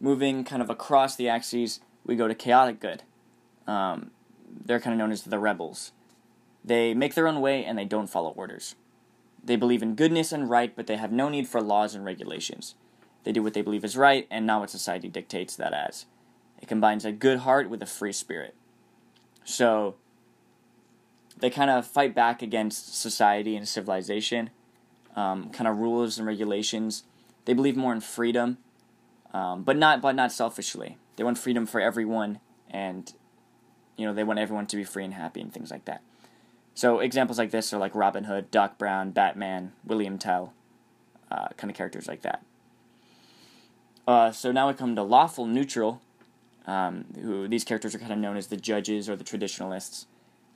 moving 0.00 0.44
kind 0.44 0.62
of 0.62 0.70
across 0.70 1.16
the 1.16 1.28
axes, 1.28 1.80
we 2.04 2.16
go 2.16 2.28
to 2.28 2.34
chaotic 2.34 2.80
good. 2.80 3.02
Um, 3.66 4.10
they're 4.64 4.80
kind 4.80 4.94
of 4.94 4.98
known 4.98 5.12
as 5.12 5.22
the 5.22 5.38
rebels. 5.38 5.92
They 6.64 6.94
make 6.94 7.14
their 7.14 7.28
own 7.28 7.40
way 7.40 7.64
and 7.64 7.78
they 7.78 7.84
don't 7.84 8.08
follow 8.08 8.30
orders. 8.30 8.74
They 9.44 9.56
believe 9.56 9.82
in 9.82 9.94
goodness 9.94 10.32
and 10.32 10.48
right, 10.48 10.74
but 10.74 10.86
they 10.86 10.96
have 10.96 11.12
no 11.12 11.28
need 11.28 11.48
for 11.48 11.60
laws 11.60 11.94
and 11.94 12.04
regulations. 12.04 12.74
They 13.24 13.32
do 13.32 13.42
what 13.42 13.54
they 13.54 13.62
believe 13.62 13.84
is 13.84 13.96
right 13.96 14.26
and 14.30 14.46
not 14.46 14.60
what 14.60 14.70
society 14.70 15.08
dictates 15.08 15.56
that 15.56 15.72
as. 15.72 16.06
It 16.60 16.68
combines 16.68 17.04
a 17.04 17.12
good 17.12 17.40
heart 17.40 17.68
with 17.70 17.82
a 17.82 17.86
free 17.86 18.12
spirit. 18.12 18.54
So 19.44 19.96
they 21.38 21.50
kind 21.50 21.70
of 21.70 21.86
fight 21.86 22.14
back 22.14 22.42
against 22.42 23.00
society 23.00 23.56
and 23.56 23.66
civilization, 23.66 24.50
um, 25.16 25.50
kind 25.50 25.68
of 25.68 25.78
rules 25.78 26.18
and 26.18 26.26
regulations. 26.26 27.04
They 27.44 27.52
believe 27.52 27.76
more 27.76 27.92
in 27.92 28.00
freedom, 28.00 28.58
um, 29.32 29.64
but 29.64 29.76
not 29.76 30.00
but 30.00 30.14
not 30.14 30.30
selfishly. 30.30 30.98
They 31.16 31.24
want 31.24 31.38
freedom 31.38 31.66
for 31.66 31.80
everyone, 31.80 32.38
and 32.70 33.12
you 33.96 34.06
know 34.06 34.14
they 34.14 34.24
want 34.24 34.38
everyone 34.38 34.66
to 34.68 34.76
be 34.76 34.84
free 34.84 35.04
and 35.04 35.14
happy 35.14 35.40
and 35.40 35.52
things 35.52 35.70
like 35.70 35.84
that. 35.86 36.02
So 36.74 37.00
examples 37.00 37.38
like 37.38 37.50
this 37.50 37.72
are 37.72 37.78
like 37.78 37.94
Robin 37.94 38.24
Hood, 38.24 38.50
Doc 38.50 38.78
Brown, 38.78 39.10
Batman, 39.10 39.72
William 39.84 40.18
Tell, 40.18 40.54
uh, 41.30 41.48
kind 41.56 41.70
of 41.70 41.76
characters 41.76 42.06
like 42.06 42.22
that. 42.22 42.44
Uh, 44.06 44.32
so 44.32 44.50
now 44.50 44.68
we 44.68 44.74
come 44.74 44.96
to 44.96 45.02
lawful 45.02 45.46
neutral, 45.46 46.00
um, 46.66 47.04
who 47.20 47.48
these 47.48 47.64
characters 47.64 47.94
are 47.94 47.98
kind 47.98 48.12
of 48.12 48.18
known 48.18 48.36
as 48.36 48.48
the 48.48 48.56
judges 48.56 49.08
or 49.08 49.16
the 49.16 49.24
traditionalists. 49.24 50.06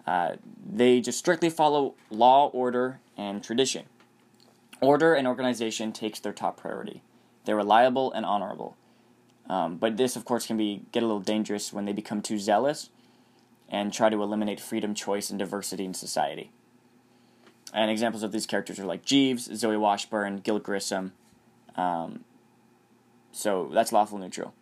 Uh, 0.06 0.36
they 0.64 1.00
just 1.00 1.18
strictly 1.18 1.50
follow 1.50 1.94
law, 2.10 2.48
order, 2.48 3.00
and 3.16 3.42
tradition. 3.42 3.84
Order 4.80 5.14
and 5.14 5.26
organization 5.26 5.92
takes 5.92 6.20
their 6.20 6.32
top 6.32 6.56
priority. 6.56 7.02
They're 7.44 7.56
reliable 7.56 8.12
and 8.12 8.26
honorable. 8.26 8.76
Um, 9.48 9.76
but 9.76 9.96
this, 9.96 10.16
of 10.16 10.24
course, 10.24 10.46
can 10.46 10.56
be 10.56 10.82
get 10.92 11.02
a 11.02 11.06
little 11.06 11.20
dangerous 11.20 11.72
when 11.72 11.84
they 11.84 11.92
become 11.92 12.20
too 12.20 12.38
zealous 12.38 12.90
and 13.68 13.92
try 13.92 14.08
to 14.10 14.22
eliminate 14.22 14.60
freedom, 14.60 14.94
choice, 14.94 15.30
and 15.30 15.38
diversity 15.38 15.84
in 15.84 15.94
society. 15.94 16.50
And 17.72 17.90
examples 17.90 18.22
of 18.22 18.32
these 18.32 18.46
characters 18.46 18.78
are 18.78 18.84
like 18.84 19.04
Jeeves, 19.04 19.50
Zoe 19.56 19.76
Washburn, 19.76 20.38
Gil 20.38 20.58
Grissom. 20.58 21.12
Um, 21.76 22.24
so 23.36 23.68
that's 23.72 23.92
lawful 23.92 24.18
neutral. 24.18 24.54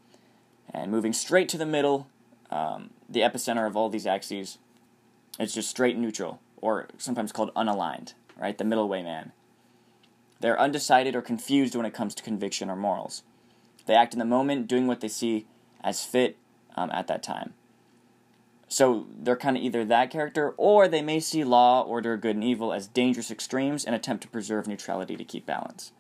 And 0.73 0.91
moving 0.91 1.13
straight 1.13 1.49
to 1.51 1.59
the 1.59 1.67
middle, 1.67 2.09
um, 2.51 2.91
the 3.09 3.21
epicenter 3.21 3.67
of 3.67 3.77
all 3.77 3.89
these 3.89 4.07
axes, 4.07 4.59
it's 5.39 5.55
just 5.55 5.71
straight 5.71 5.97
neutral, 5.97 6.41
or 6.61 6.89
sometimes 6.99 7.31
called 7.31 7.55
unaligned, 7.55 8.15
right? 8.37 8.59
The 8.59 8.65
middle 8.65 8.89
way 8.89 9.03
man. 9.03 9.33
They're 10.41 10.61
undecided 10.61 11.15
or 11.15 11.23
confused 11.23 11.77
when 11.77 11.87
it 11.87 11.95
comes 11.95 12.15
to 12.17 12.23
conviction 12.23 12.69
or 12.69 12.77
morals. 12.77 13.23
They 13.87 13.95
act 13.95 14.13
in 14.13 14.19
the 14.19 14.25
moment, 14.25 14.67
doing 14.67 14.87
what 14.87 15.01
they 15.01 15.09
see 15.09 15.47
as 15.83 16.05
fit 16.05 16.37
um, 16.75 16.91
at 16.91 17.07
that 17.07 17.23
time. 17.23 17.55
So 18.67 19.07
they're 19.17 19.37
kind 19.37 19.57
of 19.57 19.63
either 19.63 19.85
that 19.85 20.11
character, 20.11 20.53
or 20.57 20.89
they 20.89 21.03
may 21.03 21.21
see 21.21 21.45
law, 21.45 21.83
order, 21.83 22.17
good, 22.17 22.35
and 22.35 22.45
evil 22.45 22.73
as 22.73 22.89
dangerous 22.89 23.31
extremes 23.31 23.85
and 23.85 23.95
attempt 23.95 24.23
to 24.23 24.29
preserve 24.29 24.67
neutrality 24.67 25.17
to 25.17 25.25
keep 25.25 25.47
balance. 25.47 25.93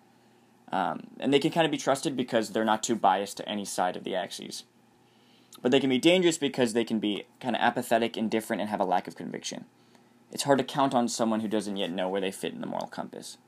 Um, 0.74 1.06
and 1.20 1.32
they 1.32 1.38
can 1.38 1.52
kind 1.52 1.64
of 1.64 1.70
be 1.70 1.78
trusted 1.78 2.16
because 2.16 2.50
they're 2.50 2.64
not 2.64 2.82
too 2.82 2.96
biased 2.96 3.36
to 3.36 3.48
any 3.48 3.64
side 3.64 3.94
of 3.94 4.02
the 4.02 4.16
axes. 4.16 4.64
But 5.62 5.70
they 5.70 5.78
can 5.78 5.88
be 5.88 5.98
dangerous 5.98 6.36
because 6.36 6.72
they 6.72 6.82
can 6.82 6.98
be 6.98 7.26
kind 7.40 7.54
of 7.54 7.62
apathetic, 7.62 8.16
indifferent, 8.16 8.60
and 8.60 8.68
have 8.68 8.80
a 8.80 8.84
lack 8.84 9.06
of 9.06 9.14
conviction. 9.14 9.66
It's 10.32 10.42
hard 10.42 10.58
to 10.58 10.64
count 10.64 10.92
on 10.92 11.06
someone 11.06 11.38
who 11.38 11.48
doesn't 11.48 11.76
yet 11.76 11.92
know 11.92 12.08
where 12.08 12.20
they 12.20 12.32
fit 12.32 12.54
in 12.54 12.60
the 12.60 12.66
moral 12.66 12.88
compass. 12.88 13.38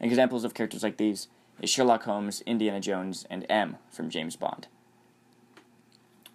Examples 0.00 0.42
of 0.42 0.52
characters 0.52 0.82
like 0.82 0.96
these 0.96 1.28
is 1.62 1.70
Sherlock 1.70 2.02
Holmes, 2.02 2.40
Indiana 2.40 2.80
Jones, 2.80 3.24
and 3.30 3.46
M 3.48 3.76
from 3.88 4.10
James 4.10 4.34
Bond. 4.34 4.66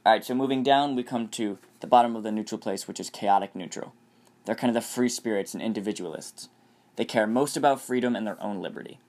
Alright, 0.05 0.23
so 0.23 0.33
moving 0.33 0.63
down, 0.63 0.95
we 0.95 1.03
come 1.03 1.27
to 1.27 1.57
the 1.81 1.87
bottom 1.87 2.15
of 2.15 2.23
the 2.23 2.31
neutral 2.31 2.59
place, 2.59 2.87
which 2.87 3.01
is 3.01 3.09
chaotic 3.09 3.57
neutral. 3.57 3.93
They're 4.45 4.55
kind 4.55 4.69
of 4.69 4.75
the 4.75 4.87
free 4.87 5.09
spirits 5.09 5.53
and 5.53 5.61
individualists. 5.61 6.47
They 6.95 7.03
care 7.03 7.27
most 7.27 7.57
about 7.57 7.81
freedom 7.81 8.15
and 8.15 8.25
their 8.25 8.41
own 8.41 8.61
liberty. 8.61 8.99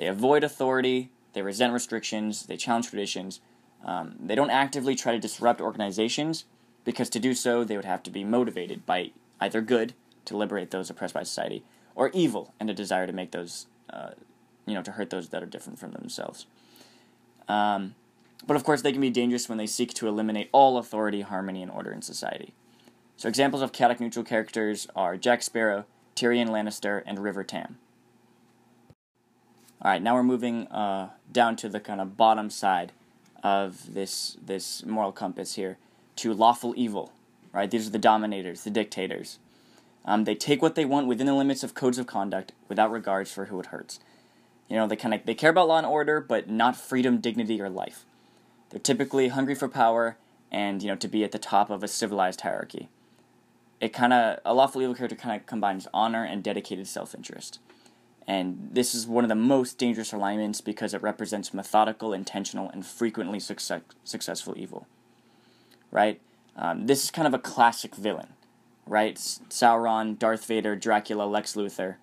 They 0.00 0.06
avoid 0.06 0.44
authority, 0.44 1.10
they 1.34 1.42
resent 1.42 1.74
restrictions, 1.74 2.46
they 2.46 2.56
challenge 2.56 2.88
traditions. 2.88 3.40
Um, 3.84 4.14
they 4.18 4.34
don't 4.34 4.48
actively 4.48 4.94
try 4.94 5.12
to 5.12 5.18
disrupt 5.18 5.60
organizations 5.60 6.46
because 6.86 7.10
to 7.10 7.20
do 7.20 7.34
so, 7.34 7.64
they 7.64 7.76
would 7.76 7.84
have 7.84 8.02
to 8.04 8.10
be 8.10 8.24
motivated 8.24 8.86
by 8.86 9.10
either 9.40 9.60
good 9.60 9.92
to 10.24 10.38
liberate 10.38 10.70
those 10.70 10.88
oppressed 10.88 11.12
by 11.12 11.22
society 11.22 11.64
or 11.94 12.08
evil 12.14 12.54
and 12.58 12.70
a 12.70 12.74
desire 12.74 13.06
to 13.06 13.12
make 13.12 13.32
those, 13.32 13.66
uh, 13.90 14.12
you 14.64 14.72
know, 14.72 14.80
to 14.80 14.92
hurt 14.92 15.10
those 15.10 15.28
that 15.28 15.42
are 15.42 15.46
different 15.46 15.78
from 15.78 15.90
themselves. 15.90 16.46
Um, 17.46 17.94
but 18.46 18.56
of 18.56 18.64
course, 18.64 18.80
they 18.80 18.92
can 18.92 19.02
be 19.02 19.10
dangerous 19.10 19.50
when 19.50 19.58
they 19.58 19.66
seek 19.66 19.92
to 19.92 20.08
eliminate 20.08 20.48
all 20.50 20.78
authority, 20.78 21.20
harmony, 21.20 21.60
and 21.60 21.70
order 21.70 21.92
in 21.92 22.00
society. 22.00 22.54
So, 23.18 23.28
examples 23.28 23.60
of 23.60 23.72
chaotic 23.72 24.00
neutral 24.00 24.24
characters 24.24 24.86
are 24.96 25.18
Jack 25.18 25.42
Sparrow, 25.42 25.84
Tyrion 26.16 26.48
Lannister, 26.48 27.02
and 27.04 27.18
River 27.18 27.44
Tam. 27.44 27.76
All 29.82 29.90
right, 29.90 30.02
now 30.02 30.14
we're 30.14 30.22
moving 30.22 30.66
uh, 30.66 31.08
down 31.32 31.56
to 31.56 31.68
the 31.68 31.80
kind 31.80 32.02
of 32.02 32.14
bottom 32.14 32.50
side 32.50 32.92
of 33.42 33.94
this 33.94 34.36
this 34.44 34.84
moral 34.84 35.10
compass 35.10 35.54
here 35.54 35.78
to 36.16 36.34
lawful 36.34 36.74
evil. 36.76 37.12
Right, 37.50 37.70
these 37.70 37.86
are 37.86 37.90
the 37.90 37.98
dominators, 37.98 38.62
the 38.62 38.70
dictators. 38.70 39.38
Um, 40.04 40.24
they 40.24 40.34
take 40.34 40.60
what 40.60 40.74
they 40.74 40.84
want 40.84 41.06
within 41.06 41.26
the 41.26 41.34
limits 41.34 41.64
of 41.64 41.74
codes 41.74 41.98
of 41.98 42.06
conduct, 42.06 42.52
without 42.68 42.90
regards 42.90 43.32
for 43.32 43.46
who 43.46 43.58
it 43.58 43.66
hurts. 43.66 44.00
You 44.68 44.76
know, 44.76 44.86
they 44.86 44.96
kind 44.96 45.14
of 45.14 45.24
they 45.24 45.34
care 45.34 45.50
about 45.50 45.68
law 45.68 45.78
and 45.78 45.86
order, 45.86 46.20
but 46.20 46.50
not 46.50 46.76
freedom, 46.76 47.18
dignity, 47.18 47.58
or 47.58 47.70
life. 47.70 48.04
They're 48.68 48.80
typically 48.80 49.28
hungry 49.28 49.54
for 49.54 49.66
power 49.66 50.18
and 50.52 50.82
you 50.82 50.88
know 50.88 50.96
to 50.96 51.08
be 51.08 51.24
at 51.24 51.32
the 51.32 51.38
top 51.38 51.70
of 51.70 51.82
a 51.82 51.88
civilized 51.88 52.42
hierarchy. 52.42 52.90
It 53.80 53.94
kind 53.94 54.12
of 54.12 54.40
a 54.44 54.52
lawful 54.52 54.82
evil 54.82 54.94
character 54.94 55.16
kind 55.16 55.40
of 55.40 55.46
combines 55.46 55.88
honor 55.94 56.22
and 56.22 56.44
dedicated 56.44 56.86
self-interest. 56.86 57.60
And 58.30 58.68
this 58.70 58.94
is 58.94 59.08
one 59.08 59.24
of 59.24 59.28
the 59.28 59.34
most 59.34 59.76
dangerous 59.76 60.12
alignments 60.12 60.60
because 60.60 60.94
it 60.94 61.02
represents 61.02 61.52
methodical, 61.52 62.12
intentional, 62.12 62.70
and 62.70 62.86
frequently 62.86 63.40
success- 63.40 63.82
successful 64.04 64.54
evil. 64.56 64.86
Right? 65.90 66.20
Um, 66.54 66.86
this 66.86 67.02
is 67.02 67.10
kind 67.10 67.26
of 67.26 67.34
a 67.34 67.40
classic 67.40 67.96
villain, 67.96 68.34
right? 68.86 69.16
Sauron, 69.16 70.16
Darth 70.16 70.46
Vader, 70.46 70.76
Dracula, 70.76 71.24
Lex 71.24 71.54
Luthor. 71.54 71.96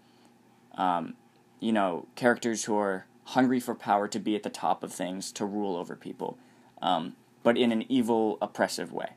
Um, 0.78 1.14
you 1.62 1.72
know, 1.72 2.08
characters 2.16 2.66
who 2.66 2.78
are 2.78 3.06
hungry 3.28 3.62
for 3.62 3.74
power 3.74 4.10
to 4.10 4.20
be 4.20 4.36
at 4.36 4.44
the 4.44 4.50
top 4.50 4.84
of 4.84 4.92
things, 4.92 5.32
to 5.32 5.46
rule 5.46 5.78
over 5.78 5.96
people, 5.96 6.38
um, 6.82 7.16
but 7.42 7.58
in 7.58 7.72
an 7.72 7.90
evil, 7.90 8.38
oppressive 8.42 8.92
way. 8.92 9.12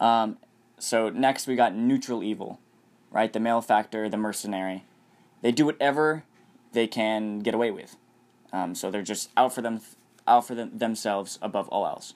Um, 0.00 0.38
so 0.76 1.08
next 1.08 1.46
we 1.46 1.54
got 1.54 1.72
neutral 1.72 2.24
evil, 2.24 2.58
right? 3.12 3.32
The 3.32 3.38
malefactor, 3.38 4.08
the 4.08 4.16
mercenary. 4.16 4.82
They 5.42 5.52
do 5.52 5.66
whatever 5.66 6.24
they 6.72 6.86
can 6.86 7.40
get 7.40 7.54
away 7.54 7.70
with. 7.70 7.96
Um, 8.52 8.74
so 8.74 8.90
they're 8.90 9.02
just 9.02 9.30
out 9.36 9.54
for 9.54 9.62
them, 9.62 9.80
out 10.26 10.46
for 10.46 10.54
them, 10.54 10.76
themselves 10.76 11.38
above 11.42 11.68
all 11.68 11.86
else. 11.86 12.14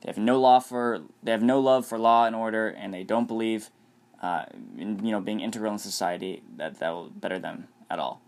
They 0.00 0.08
have 0.08 0.18
no 0.18 0.40
law 0.40 0.60
for, 0.60 1.02
they 1.22 1.32
have 1.32 1.42
no 1.42 1.60
love 1.60 1.86
for 1.86 1.98
law 1.98 2.24
and 2.24 2.36
order, 2.36 2.68
and 2.68 2.94
they 2.94 3.02
don't 3.02 3.26
believe, 3.26 3.70
uh, 4.22 4.44
in, 4.76 5.04
you 5.04 5.10
know, 5.10 5.20
being 5.20 5.40
integral 5.40 5.72
in 5.72 5.78
society 5.78 6.42
that 6.56 6.78
that 6.78 6.90
will 6.90 7.10
better 7.10 7.38
them 7.38 7.68
at 7.90 7.98
all. 7.98 8.20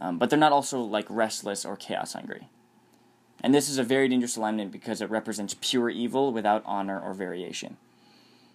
Um, 0.00 0.18
but 0.18 0.30
they're 0.30 0.38
not 0.38 0.52
also 0.52 0.80
like 0.80 1.06
restless 1.08 1.64
or 1.64 1.76
chaos 1.76 2.12
hungry. 2.12 2.48
And 3.42 3.54
this 3.54 3.68
is 3.68 3.78
a 3.78 3.84
very 3.84 4.08
dangerous 4.08 4.36
alignment 4.36 4.72
because 4.72 5.00
it 5.00 5.10
represents 5.10 5.54
pure 5.60 5.90
evil 5.90 6.32
without 6.32 6.62
honor 6.64 7.00
or 7.00 7.14
variation. 7.14 7.76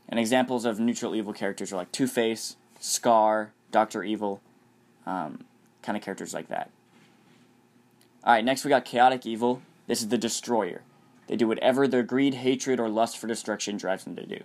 And 0.10 0.20
examples 0.20 0.66
of 0.66 0.80
neutral 0.80 1.16
evil 1.16 1.34
characters 1.34 1.72
are 1.72 1.78
like 1.78 1.92
Two 1.92 2.08
Face, 2.08 2.58
Scar, 2.80 3.54
Doctor 3.72 4.04
Evil, 4.04 4.42
um, 5.06 5.46
kind 5.82 5.98
of 5.98 6.04
characters 6.04 6.34
like 6.34 6.48
that. 6.50 6.70
All 8.24 8.34
right, 8.34 8.46
next 8.46 8.64
we 8.64 8.70
got 8.70 8.86
chaotic 8.86 9.26
evil. 9.26 9.62
This 9.88 10.02
is 10.02 10.10
the 10.10 10.18
destroyer. 10.18 10.82
They 11.28 11.36
do 11.36 11.48
whatever 11.48 11.88
their 11.88 12.04
greed, 12.04 12.36
hatred, 12.36 12.80
or 12.80 12.90
lust 12.90 13.18
for 13.18 13.28
destruction 13.28 13.78
drives 13.78 14.04
them 14.04 14.16
to 14.16 14.26
do. 14.26 14.44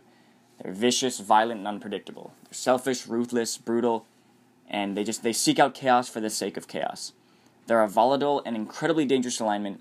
They're 0.62 0.72
vicious, 0.72 1.20
violent, 1.20 1.58
and 1.58 1.68
unpredictable. 1.68 2.32
They're 2.44 2.54
selfish, 2.54 3.06
ruthless, 3.06 3.58
brutal, 3.58 4.06
and 4.68 4.96
they 4.96 5.04
just 5.04 5.22
they 5.22 5.32
seek 5.32 5.58
out 5.58 5.74
chaos 5.74 6.08
for 6.08 6.20
the 6.20 6.30
sake 6.30 6.56
of 6.56 6.68
chaos. 6.68 7.12
They're 7.66 7.82
a 7.82 7.88
volatile 7.88 8.42
and 8.46 8.56
incredibly 8.56 9.04
dangerous 9.04 9.40
alignment 9.40 9.80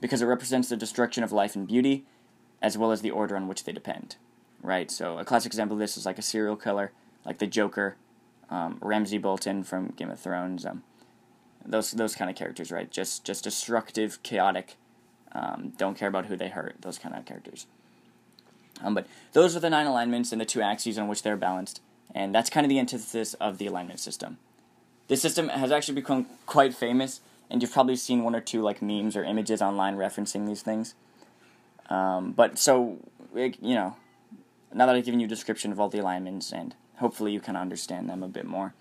because 0.00 0.22
it 0.22 0.26
represents 0.26 0.68
the 0.68 0.76
destruction 0.76 1.22
of 1.22 1.32
life 1.32 1.54
and 1.54 1.66
beauty, 1.66 2.04
as 2.62 2.78
well 2.78 2.92
as 2.92 3.02
the 3.02 3.10
order 3.10 3.36
on 3.36 3.48
which 3.48 3.64
they 3.64 3.72
depend. 3.72 4.16
Right. 4.62 4.90
So 4.90 5.18
a 5.18 5.24
classic 5.24 5.50
example 5.50 5.76
of 5.76 5.80
this 5.80 5.96
is 5.96 6.06
like 6.06 6.18
a 6.18 6.22
serial 6.22 6.56
killer, 6.56 6.92
like 7.24 7.38
the 7.38 7.46
Joker, 7.46 7.96
um, 8.50 8.78
Ramsay 8.80 9.18
Bolton 9.18 9.62
from 9.62 9.88
Game 9.88 10.10
of 10.10 10.20
Thrones. 10.20 10.64
Um, 10.64 10.82
those 11.64 11.90
those 11.92 12.14
kind 12.14 12.30
of 12.30 12.36
characters, 12.36 12.72
right? 12.72 12.90
Just 12.90 13.24
just 13.24 13.44
destructive, 13.44 14.22
chaotic. 14.22 14.76
Um, 15.32 15.72
don't 15.76 15.96
care 15.96 16.08
about 16.08 16.26
who 16.26 16.36
they 16.36 16.48
hurt. 16.48 16.76
Those 16.80 16.98
kind 16.98 17.14
of 17.14 17.24
characters. 17.24 17.66
Um, 18.82 18.94
but 18.94 19.06
those 19.32 19.56
are 19.56 19.60
the 19.60 19.70
nine 19.70 19.86
alignments 19.86 20.32
and 20.32 20.40
the 20.40 20.46
two 20.46 20.62
axes 20.62 20.98
on 20.98 21.08
which 21.08 21.22
they're 21.22 21.36
balanced, 21.36 21.82
and 22.14 22.34
that's 22.34 22.48
kind 22.48 22.64
of 22.64 22.68
the 22.68 22.78
antithesis 22.78 23.34
of 23.34 23.58
the 23.58 23.66
alignment 23.66 24.00
system. 24.00 24.38
This 25.08 25.20
system 25.20 25.48
has 25.48 25.72
actually 25.72 25.94
become 25.94 26.26
quite 26.46 26.74
famous, 26.74 27.20
and 27.50 27.60
you've 27.60 27.72
probably 27.72 27.96
seen 27.96 28.24
one 28.24 28.34
or 28.34 28.40
two 28.40 28.62
like 28.62 28.80
memes 28.80 29.16
or 29.16 29.24
images 29.24 29.60
online 29.60 29.96
referencing 29.96 30.46
these 30.46 30.62
things. 30.62 30.94
Um, 31.90 32.32
but 32.32 32.58
so, 32.58 32.98
it, 33.34 33.56
you 33.60 33.74
know, 33.74 33.96
now 34.72 34.86
that 34.86 34.94
I've 34.94 35.04
given 35.04 35.20
you 35.20 35.26
a 35.26 35.28
description 35.28 35.72
of 35.72 35.80
all 35.80 35.88
the 35.88 35.98
alignments, 35.98 36.52
and 36.52 36.74
hopefully 36.98 37.32
you 37.32 37.40
can 37.40 37.56
understand 37.56 38.08
them 38.08 38.22
a 38.22 38.28
bit 38.28 38.44
more. 38.44 38.74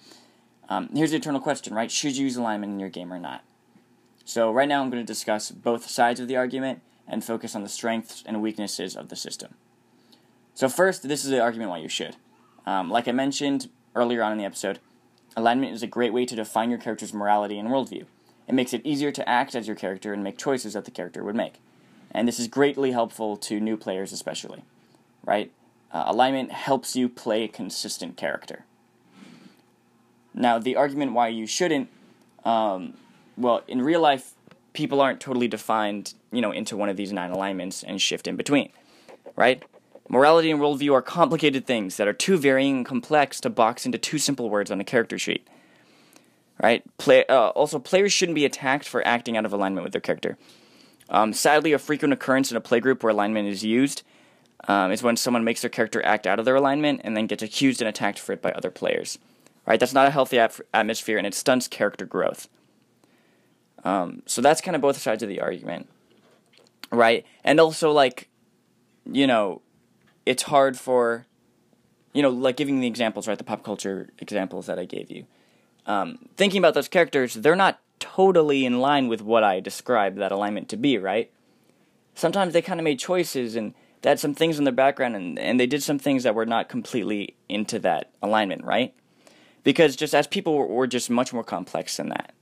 Um, 0.70 0.90
here's 0.94 1.12
the 1.12 1.18
eternal 1.18 1.40
question, 1.40 1.74
right? 1.74 1.90
Should 1.90 2.18
you 2.18 2.26
use 2.26 2.36
alignment 2.36 2.74
in 2.74 2.80
your 2.80 2.90
game 2.90 3.14
or 3.14 3.20
not? 3.20 3.44
So 4.26 4.52
right 4.52 4.68
now 4.68 4.82
I'm 4.82 4.90
going 4.90 5.02
to 5.02 5.08
discuss 5.08 5.52
both 5.52 5.90
sides 5.90 6.20
of 6.20 6.28
the 6.28 6.36
argument 6.36 6.82
and 7.08 7.24
focus 7.24 7.56
on 7.56 7.64
the 7.64 7.70
strengths 7.70 8.24
and 8.26 8.42
weaknesses 8.42 8.96
of 8.96 9.08
the 9.08 9.16
system. 9.16 9.54
So 10.54 10.68
first, 10.68 11.08
this 11.08 11.24
is 11.24 11.32
the 11.32 11.40
argument 11.40 11.70
why 11.70 11.78
you 11.78 11.88
should. 11.88 12.18
Um, 12.66 12.90
like 12.90 13.08
I 13.08 13.14
mentioned 13.14 13.70
earlier 13.96 14.22
on 14.22 14.34
in 14.34 14.38
the 14.38 14.44
episode, 14.44 14.80
alignment 15.38 15.74
is 15.74 15.84
a 15.84 15.88
great 15.88 16.12
way 16.12 16.26
to 16.26 16.36
define 16.36 16.70
your 16.70 16.80
character's 16.80 17.14
morality 17.14 17.58
and 17.58 17.70
worldview. 17.70 18.06
It 18.48 18.54
makes 18.54 18.74
it 18.74 18.86
easier 18.86 19.12
to 19.12 19.28
act 19.30 19.56
as 19.56 19.68
your 19.68 19.76
character 19.76 20.14
and 20.14 20.24
make 20.24 20.38
choices 20.38 20.74
that 20.74 20.86
the 20.86 20.92
character 20.92 21.24
would 21.24 21.36
make. 21.36 21.62
And 22.12 22.28
this 22.28 22.40
is 22.40 22.48
greatly 22.48 22.92
helpful 22.92 23.38
to 23.38 23.60
new 23.60 23.78
players, 23.78 24.12
especially. 24.12 24.64
Right? 25.26 25.52
Uh, 25.98 26.04
alignment 26.06 26.52
helps 26.52 26.96
you 26.96 27.10
play 27.10 27.44
a 27.44 27.48
consistent 27.48 28.16
character. 28.16 28.66
Now, 30.32 30.60
the 30.60 30.76
argument 30.76 31.14
why 31.14 31.30
you 31.30 31.48
shouldn't, 31.48 31.90
um, 32.46 32.94
well, 33.36 33.64
in 33.68 33.82
real 33.82 34.00
life, 34.00 34.36
people 34.74 35.02
aren't 35.02 35.20
totally 35.20 35.48
defined, 35.48 36.14
you 36.32 36.40
know, 36.40 36.52
into 36.52 36.78
one 36.78 36.88
of 36.88 36.98
these 36.98 37.12
nine 37.12 37.32
alignments 37.32 37.82
and 37.82 38.00
shift 38.00 38.28
in 38.28 38.36
between, 38.36 38.70
right? 39.36 39.64
Morality 40.08 40.52
and 40.52 40.60
worldview 40.60 40.94
are 40.94 41.02
complicated 41.02 41.66
things 41.66 41.98
that 41.98 42.08
are 42.08 42.14
too 42.14 42.38
varying 42.38 42.78
and 42.78 42.86
complex 42.86 43.42
to 43.42 43.50
box 43.50 43.84
into 43.84 43.98
two 43.98 44.20
simple 44.20 44.52
words 44.52 44.70
on 44.70 44.80
a 44.80 44.84
character 44.84 45.18
sheet. 45.18 45.48
Right? 46.62 46.84
Play, 47.00 47.26
uh, 47.26 47.50
also, 47.50 47.80
players 47.80 48.14
shouldn't 48.14 48.36
be 48.36 48.46
attacked 48.46 48.88
for 48.88 49.06
acting 49.08 49.36
out 49.36 49.46
of 49.46 49.54
alignment 49.54 49.84
with 49.84 49.94
their 49.94 50.02
character. 50.02 50.38
Um, 51.10 51.34
sadly, 51.34 51.74
a 51.74 51.80
frequent 51.80 52.14
occurrence 52.14 52.52
in 52.52 52.58
a 52.58 52.62
playgroup 52.62 53.02
where 53.02 53.12
alignment 53.12 53.48
is 53.48 53.64
used 53.64 54.04
um, 54.68 54.92
is 54.92 55.04
when 55.04 55.18
someone 55.18 55.44
makes 55.44 55.62
their 55.62 55.70
character 55.70 56.04
act 56.06 56.26
out 56.26 56.40
of 56.40 56.46
their 56.46 56.56
alignment 56.56 57.02
and 57.04 57.16
then 57.16 57.28
gets 57.28 57.44
accused 57.44 57.82
and 57.82 57.88
attacked 57.88 58.20
for 58.20 58.34
it 58.34 58.42
by 58.42 58.52
other 58.52 58.72
players. 58.72 59.20
Right? 59.66 59.80
That's 59.80 59.94
not 59.94 60.08
a 60.08 60.12
healthy 60.12 60.40
atmosphere 60.40 61.18
and 61.18 61.28
it 61.28 61.34
stunts 61.34 61.68
character 61.68 62.06
growth. 62.06 62.48
Um, 63.84 64.24
so 64.26 64.42
that's 64.42 64.62
kind 64.62 64.76
of 64.76 64.82
both 64.82 64.98
sides 64.98 65.24
of 65.24 65.30
the 65.30 65.42
argument. 65.42 65.90
Right? 66.92 67.26
And 67.44 67.60
also, 67.60 67.92
like, 67.92 68.30
you 69.06 69.28
know, 69.28 69.62
it's 70.26 70.44
hard 70.44 70.78
for, 70.78 71.26
you 72.14 72.22
know, 72.22 72.30
like 72.30 72.58
giving 72.58 72.80
the 72.80 72.88
examples, 72.88 73.28
right? 73.28 73.38
The 73.38 73.44
pop 73.44 73.64
culture 73.64 74.10
examples 74.20 74.66
that 74.66 74.80
I 74.80 74.86
gave 74.86 75.12
you. 75.12 75.26
Um, 75.86 76.30
thinking 76.36 76.60
about 76.60 76.74
those 76.74 76.88
characters, 76.88 77.34
they're 77.34 77.56
not 77.56 77.80
totally 78.00 78.66
in 78.66 78.80
line 78.80 79.08
with 79.08 79.22
what 79.22 79.44
I 79.44 79.60
described 79.60 80.18
that 80.18 80.32
alignment 80.32 80.70
to 80.70 80.78
be, 80.78 80.98
right? 80.98 81.32
Sometimes 82.14 82.54
they 82.54 82.62
kind 82.62 82.80
of 82.80 82.84
made 82.84 83.00
choices 83.00 83.56
and 83.56 83.74
they 84.02 84.10
had 84.10 84.20
some 84.20 84.34
things 84.34 84.58
in 84.58 84.64
their 84.64 84.74
background 84.74 85.16
and, 85.16 85.40
and 85.40 85.60
they 85.60 85.68
did 85.68 85.84
some 85.84 86.00
things 86.00 86.24
that 86.24 86.36
were 86.36 86.46
not 86.46 86.70
completely 86.70 87.36
into 87.50 87.80
that 87.80 88.12
alignment, 88.22 88.64
right? 88.64 88.94
Because 89.64 89.96
just 89.96 90.14
as 90.14 90.28
people 90.28 90.68
were, 90.68 90.88
just 90.88 91.10
much 91.10 91.34
more 91.34 91.44
complex 91.44 91.98
than 91.98 92.10
that. 92.10 92.34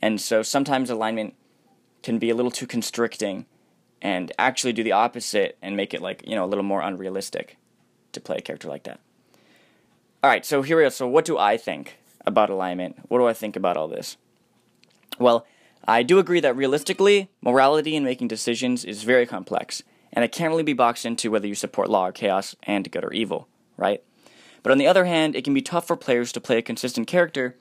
And 0.00 0.20
so 0.20 0.42
sometimes 0.42 0.90
alignment 0.90 1.34
can 2.02 2.18
be 2.18 2.30
a 2.30 2.34
little 2.34 2.50
too 2.50 2.66
constricting 2.66 3.46
and 4.02 4.32
actually 4.38 4.72
do 4.72 4.82
the 4.82 4.92
opposite 4.92 5.56
and 5.62 5.76
make 5.76 5.94
it 5.94 6.02
like 6.02 6.22
you 6.26 6.34
know 6.34 6.44
a 6.44 6.46
little 6.46 6.64
more 6.64 6.82
unrealistic 6.82 7.56
to 8.10 8.20
play 8.20 8.36
a 8.38 8.42
character 8.42 8.68
like 8.68 8.82
that. 8.82 9.00
All 10.22 10.30
right, 10.30 10.44
so 10.44 10.62
here 10.62 10.76
we 10.76 10.82
go. 10.82 10.88
So 10.88 11.06
what 11.06 11.24
do 11.24 11.38
I 11.38 11.56
think 11.56 11.98
about 12.26 12.50
alignment? 12.50 12.96
What 13.08 13.18
do 13.18 13.26
I 13.26 13.32
think 13.32 13.56
about 13.56 13.76
all 13.76 13.88
this? 13.88 14.16
Well, 15.18 15.46
I 15.86 16.02
do 16.02 16.18
agree 16.18 16.40
that 16.40 16.56
realistically, 16.56 17.28
morality 17.40 17.96
in 17.96 18.04
making 18.04 18.28
decisions 18.28 18.84
is 18.84 19.02
very 19.02 19.26
complex, 19.26 19.82
and 20.12 20.24
it 20.24 20.32
can't 20.32 20.50
really 20.50 20.62
be 20.62 20.72
boxed 20.72 21.06
into 21.06 21.30
whether 21.30 21.46
you 21.46 21.54
support 21.54 21.90
law 21.90 22.06
or 22.06 22.12
chaos 22.12 22.54
and 22.64 22.90
good 22.90 23.04
or 23.04 23.12
evil, 23.12 23.48
right? 23.76 24.02
But 24.62 24.72
on 24.72 24.78
the 24.78 24.86
other 24.86 25.04
hand, 25.04 25.34
it 25.34 25.44
can 25.44 25.54
be 25.54 25.62
tough 25.62 25.86
for 25.86 25.96
players 25.96 26.32
to 26.32 26.40
play 26.40 26.58
a 26.58 26.62
consistent 26.62 27.06
character 27.06 27.56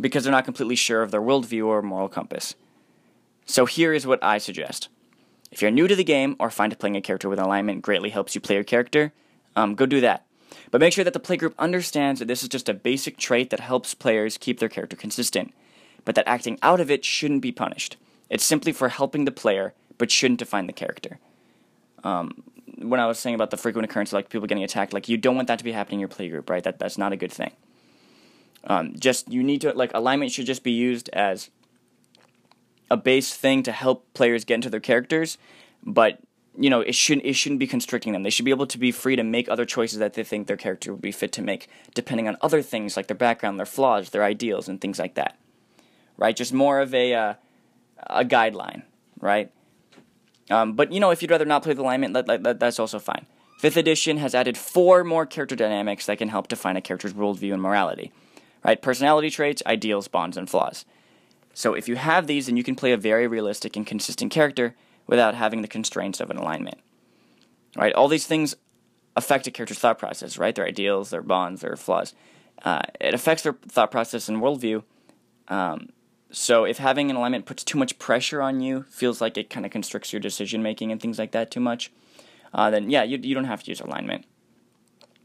because 0.00 0.24
they're 0.24 0.32
not 0.32 0.44
completely 0.44 0.76
sure 0.76 1.02
of 1.02 1.10
their 1.10 1.20
worldview 1.20 1.66
or 1.66 1.82
moral 1.82 2.08
compass. 2.08 2.54
So 3.46 3.66
here 3.66 3.92
is 3.92 4.06
what 4.06 4.22
I 4.22 4.38
suggest. 4.38 4.88
If 5.50 5.60
you're 5.60 5.70
new 5.70 5.86
to 5.86 5.96
the 5.96 6.04
game 6.04 6.36
or 6.38 6.50
find 6.50 6.76
playing 6.78 6.96
a 6.96 7.00
character 7.00 7.28
with 7.28 7.38
alignment 7.38 7.82
greatly 7.82 8.10
helps 8.10 8.34
you 8.34 8.40
play 8.40 8.54
your 8.54 8.64
character, 8.64 9.12
um, 9.54 9.74
go 9.74 9.86
do 9.86 10.00
that. 10.00 10.26
But 10.70 10.80
make 10.80 10.92
sure 10.92 11.04
that 11.04 11.12
the 11.12 11.20
playgroup 11.20 11.54
understands 11.58 12.18
that 12.18 12.26
this 12.26 12.42
is 12.42 12.48
just 12.48 12.68
a 12.68 12.74
basic 12.74 13.18
trait 13.18 13.50
that 13.50 13.60
helps 13.60 13.94
players 13.94 14.38
keep 14.38 14.58
their 14.58 14.68
character 14.68 14.96
consistent, 14.96 15.52
but 16.04 16.14
that 16.14 16.28
acting 16.28 16.58
out 16.62 16.80
of 16.80 16.90
it 16.90 17.04
shouldn't 17.04 17.42
be 17.42 17.52
punished. 17.52 17.96
It's 18.30 18.44
simply 18.44 18.72
for 18.72 18.88
helping 18.88 19.24
the 19.24 19.30
player, 19.30 19.74
but 19.98 20.10
shouldn't 20.10 20.38
define 20.38 20.66
the 20.66 20.72
character. 20.72 21.18
Um, 22.04 22.42
when 22.78 23.00
I 23.00 23.06
was 23.06 23.18
saying 23.18 23.34
about 23.34 23.50
the 23.50 23.56
frequent 23.56 23.84
occurrence 23.84 24.10
of 24.10 24.14
like 24.14 24.28
people 24.28 24.46
getting 24.46 24.64
attacked, 24.64 24.92
like 24.92 25.08
you 25.08 25.16
don't 25.16 25.36
want 25.36 25.48
that 25.48 25.58
to 25.58 25.64
be 25.64 25.72
happening 25.72 26.00
in 26.00 26.00
your 26.00 26.08
playgroup, 26.08 26.50
right? 26.50 26.62
That 26.62 26.78
that's 26.78 26.98
not 26.98 27.12
a 27.12 27.16
good 27.16 27.32
thing. 27.32 27.52
Um, 28.64 28.94
just 28.98 29.30
you 29.30 29.42
need 29.42 29.60
to 29.62 29.72
like 29.72 29.90
alignment 29.94 30.32
should 30.32 30.46
just 30.46 30.62
be 30.62 30.72
used 30.72 31.08
as 31.10 31.50
a 32.90 32.96
base 32.96 33.34
thing 33.34 33.62
to 33.64 33.72
help 33.72 34.12
players 34.14 34.44
get 34.44 34.56
into 34.56 34.70
their 34.70 34.80
characters, 34.80 35.38
but 35.82 36.20
you 36.58 36.68
know 36.68 36.80
it 36.80 36.94
shouldn't 36.94 37.26
it 37.26 37.34
shouldn't 37.34 37.58
be 37.58 37.66
constricting 37.66 38.12
them. 38.12 38.22
They 38.22 38.30
should 38.30 38.44
be 38.44 38.50
able 38.50 38.66
to 38.66 38.78
be 38.78 38.92
free 38.92 39.16
to 39.16 39.24
make 39.24 39.48
other 39.48 39.64
choices 39.64 39.98
that 39.98 40.14
they 40.14 40.22
think 40.22 40.46
their 40.46 40.56
character 40.56 40.92
would 40.92 41.02
be 41.02 41.12
fit 41.12 41.32
to 41.32 41.42
make, 41.42 41.68
depending 41.94 42.28
on 42.28 42.36
other 42.40 42.62
things 42.62 42.96
like 42.96 43.08
their 43.08 43.16
background, 43.16 43.58
their 43.58 43.66
flaws, 43.66 44.10
their 44.10 44.24
ideals, 44.24 44.68
and 44.68 44.80
things 44.80 44.98
like 44.98 45.14
that. 45.14 45.36
Right? 46.16 46.36
Just 46.36 46.52
more 46.52 46.80
of 46.80 46.94
a 46.94 47.14
uh, 47.14 47.34
a 47.98 48.24
guideline, 48.24 48.82
right? 49.20 49.50
Um, 50.50 50.74
but 50.74 50.92
you 50.92 51.00
know, 51.00 51.10
if 51.10 51.22
you'd 51.22 51.30
rather 51.30 51.44
not 51.44 51.62
play 51.62 51.70
with 51.70 51.78
alignment, 51.78 52.14
that, 52.14 52.42
that, 52.42 52.60
that's 52.60 52.78
also 52.78 52.98
fine. 52.98 53.26
Fifth 53.58 53.76
edition 53.76 54.16
has 54.18 54.34
added 54.34 54.58
four 54.58 55.04
more 55.04 55.24
character 55.24 55.54
dynamics 55.54 56.06
that 56.06 56.18
can 56.18 56.28
help 56.28 56.48
define 56.48 56.76
a 56.76 56.80
character's 56.80 57.12
worldview 57.12 57.52
and 57.52 57.62
morality. 57.62 58.10
Right? 58.64 58.80
Personality 58.80 59.30
traits, 59.30 59.62
ideals, 59.66 60.08
bonds, 60.08 60.36
and 60.36 60.48
flaws. 60.48 60.84
So 61.54 61.74
if 61.74 61.88
you 61.88 61.96
have 61.96 62.26
these, 62.26 62.46
then 62.46 62.56
you 62.56 62.64
can 62.64 62.74
play 62.74 62.92
a 62.92 62.96
very 62.96 63.26
realistic 63.26 63.76
and 63.76 63.86
consistent 63.86 64.32
character 64.32 64.74
without 65.06 65.34
having 65.34 65.62
the 65.62 65.68
constraints 65.68 66.20
of 66.20 66.30
an 66.30 66.38
alignment. 66.38 66.78
Right? 67.76 67.92
All 67.92 68.08
these 68.08 68.26
things 68.26 68.56
affect 69.16 69.46
a 69.46 69.50
character's 69.50 69.78
thought 69.78 69.98
process, 69.98 70.38
right? 70.38 70.54
Their 70.54 70.66
ideals, 70.66 71.10
their 71.10 71.22
bonds, 71.22 71.60
their 71.60 71.76
flaws. 71.76 72.14
Uh, 72.64 72.82
it 73.00 73.14
affects 73.14 73.42
their 73.42 73.54
thought 73.68 73.90
process 73.90 74.28
and 74.28 74.38
worldview. 74.38 74.82
Um, 75.48 75.90
so 76.32 76.64
if 76.64 76.78
having 76.78 77.10
an 77.10 77.16
alignment 77.16 77.46
puts 77.46 77.62
too 77.62 77.78
much 77.78 77.98
pressure 77.98 78.40
on 78.40 78.60
you, 78.60 78.84
feels 78.88 79.20
like 79.20 79.36
it 79.36 79.50
kind 79.50 79.66
of 79.66 79.72
constricts 79.72 80.12
your 80.12 80.20
decision 80.20 80.62
making 80.62 80.90
and 80.90 81.00
things 81.00 81.18
like 81.18 81.32
that 81.32 81.50
too 81.50 81.60
much, 81.60 81.92
uh, 82.54 82.70
then 82.70 82.90
yeah, 82.90 83.02
you, 83.02 83.18
you 83.22 83.34
don't 83.34 83.44
have 83.44 83.62
to 83.62 83.70
use 83.70 83.80
alignment. 83.80 84.24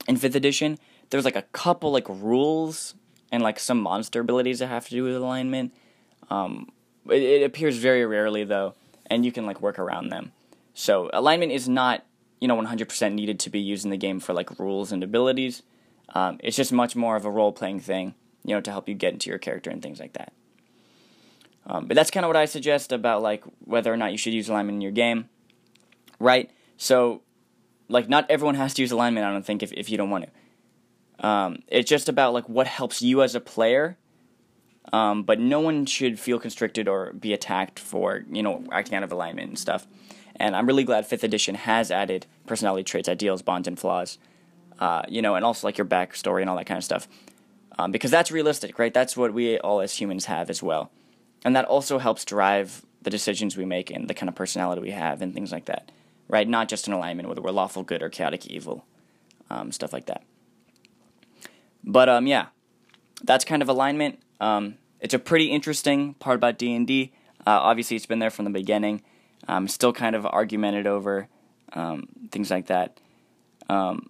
In 0.08 0.18
5th 0.18 0.36
edition, 0.36 0.78
there's 1.10 1.26
like 1.26 1.36
a 1.36 1.42
couple 1.42 1.92
like 1.92 2.08
rules 2.10 2.96
and 3.32 3.42
like 3.42 3.60
some 3.60 3.82
monster 3.82 4.22
abilities 4.22 4.60
that 4.60 4.68
have 4.68 4.86
to 4.86 4.92
do 4.92 5.04
with 5.04 5.16
alignment. 5.16 5.74
Um, 6.30 6.70
it, 7.10 7.22
it 7.22 7.44
appears 7.44 7.78
very 7.78 8.06
rarely 8.06 8.44
though, 8.44 8.76
and 9.08 9.26
you 9.26 9.32
can 9.32 9.46
like 9.46 9.62
work 9.62 9.80
around 9.80 10.10
them. 10.10 10.32
So 10.74 11.10
alignment 11.14 11.52
is 11.52 11.68
not 11.68 12.06
you 12.40 12.48
know 12.48 12.56
100% 12.56 13.14
needed 13.14 13.40
to 13.42 13.50
be 13.50 13.60
used 13.60 13.86
in 13.86 13.92
the 13.92 13.98
game 13.98 14.20
for 14.20 14.34
like 14.34 14.60
rules 14.60 14.92
and 14.92 15.04
abilities. 15.04 15.64
Um, 16.10 16.40
it's 16.44 16.56
just 16.56 16.72
much 16.72 16.96
more 16.96 17.16
of 17.16 17.26
a 17.26 17.32
role 17.32 17.52
playing 17.52 17.82
thing, 17.82 18.16
you 18.44 18.56
know, 18.56 18.62
to 18.62 18.72
help 18.72 18.88
you 18.88 18.96
get 18.96 19.14
into 19.14 19.30
your 19.30 19.40
character 19.40 19.70
and 19.70 19.82
things 19.82 20.00
like 20.00 20.14
that. 20.14 20.32
Um, 21.68 21.86
but 21.86 21.96
that's 21.96 22.10
kind 22.10 22.26
of 22.26 22.30
what 22.30 22.38
I 22.38 22.46
suggest 22.46 22.92
about 22.92 23.22
like 23.22 23.44
whether 23.60 23.94
or 23.94 23.98
not 23.98 24.12
you 24.14 24.18
should 24.18 24.34
use 24.34 24.48
alignment 24.48 24.78
in 24.78 24.82
your 24.82 24.92
game, 24.92 25.30
right? 26.20 26.50
So, 26.78 27.22
like, 27.90 28.08
not 28.08 28.26
everyone 28.30 28.56
has 28.56 28.74
to 28.76 28.82
use 28.82 28.92
alignment. 28.92 29.26
I 29.26 29.32
don't 29.32 29.46
think 29.46 29.62
if 29.62 29.74
if 29.74 29.90
you 29.90 29.98
don't 29.98 30.10
want 30.10 30.26
to. 30.26 31.28
Um, 31.28 31.64
it's 31.68 31.90
just 31.90 32.08
about 32.08 32.34
like 32.34 32.48
what 32.48 32.68
helps 32.68 33.02
you 33.02 33.22
as 33.22 33.36
a 33.36 33.42
player. 33.42 33.98
Um, 34.94 35.24
but 35.24 35.38
no 35.38 35.60
one 35.60 35.86
should 35.86 36.18
feel 36.18 36.40
constricted 36.40 36.88
or 36.88 37.12
be 37.12 37.34
attacked 37.34 37.78
for 37.78 38.24
you 38.32 38.42
know 38.42 38.64
acting 38.72 38.96
out 38.96 39.04
of 39.04 39.12
alignment 39.12 39.50
and 39.50 39.60
stuff. 39.60 39.86
And 40.38 40.56
I'm 40.56 40.68
really 40.68 40.86
glad 40.86 41.06
Fifth 41.06 41.24
Edition 41.24 41.56
has 41.56 41.92
added 41.92 42.28
personality 42.46 42.84
traits, 42.84 43.10
ideals, 43.10 43.42
bonds, 43.42 43.68
and 43.68 43.78
flaws. 43.78 44.18
Uh, 44.80 45.02
you 45.10 45.22
know, 45.22 45.36
and 45.36 45.44
also 45.44 45.68
like 45.68 45.78
your 45.78 45.88
backstory 45.88 46.42
and 46.42 46.50
all 46.50 46.56
that 46.56 46.68
kind 46.68 46.78
of 46.78 46.84
stuff, 46.84 47.08
um, 47.80 47.92
because 47.92 48.12
that's 48.12 48.32
realistic, 48.32 48.78
right? 48.78 48.94
That's 48.94 49.18
what 49.18 49.34
we 49.34 49.58
all 49.58 49.82
as 49.82 50.00
humans 50.00 50.26
have 50.26 50.52
as 50.52 50.62
well 50.62 50.92
and 51.48 51.56
that 51.56 51.64
also 51.64 51.98
helps 51.98 52.26
drive 52.26 52.86
the 53.04 53.10
decisions 53.10 53.56
we 53.56 53.64
make 53.64 53.90
and 53.90 54.10
the 54.10 54.14
kind 54.14 54.28
of 54.28 54.36
personality 54.36 54.82
we 54.82 54.92
have 54.92 55.22
and 55.22 55.34
things 55.34 55.50
like 55.50 55.64
that, 55.64 55.90
right? 56.28 56.46
Not 56.46 56.68
just 56.68 56.88
an 56.88 56.94
alignment 56.94 57.30
whether 57.30 57.42
we're 57.42 57.52
lawful 57.52 57.84
good 57.84 58.04
or 58.04 58.10
chaotic 58.10 58.48
evil, 58.48 58.84
um, 59.50 59.72
stuff 59.72 59.94
like 59.94 60.08
that. 60.08 60.24
But 61.86 62.10
um, 62.10 62.28
yeah, 62.28 62.48
that's 63.24 63.46
kind 63.46 63.62
of 63.62 63.70
alignment. 63.70 64.20
Um, 64.42 64.76
it's 65.00 65.14
a 65.14 65.20
pretty 65.20 65.46
interesting 65.46 66.16
part 66.16 66.36
about 66.36 66.58
D 66.58 66.76
and 66.76 66.86
D. 66.86 67.14
Uh, 67.46 67.52
obviously, 67.52 67.96
it's 67.96 68.06
been 68.06 68.20
there 68.20 68.30
from 68.30 68.44
the 68.44 68.52
beginning. 68.52 69.02
Um, 69.48 69.70
still 69.70 69.94
kind 69.94 70.18
of 70.18 70.26
argumented 70.26 70.86
over 70.86 71.30
um, 71.72 72.10
things 72.30 72.52
like 72.52 72.66
that. 72.66 73.00
Um, 73.70 74.10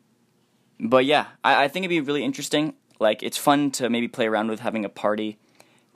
but 0.79 1.05
yeah, 1.05 1.27
I, 1.43 1.65
I 1.65 1.67
think 1.67 1.83
it'd 1.85 1.89
be 1.91 2.01
really 2.01 2.23
interesting. 2.23 2.73
Like, 2.99 3.21
it's 3.21 3.37
fun 3.37 3.69
to 3.73 3.91
maybe 3.91 4.07
play 4.07 4.25
around 4.25 4.49
with 4.49 4.61
having 4.61 4.85
a 4.85 4.89
party 4.89 5.37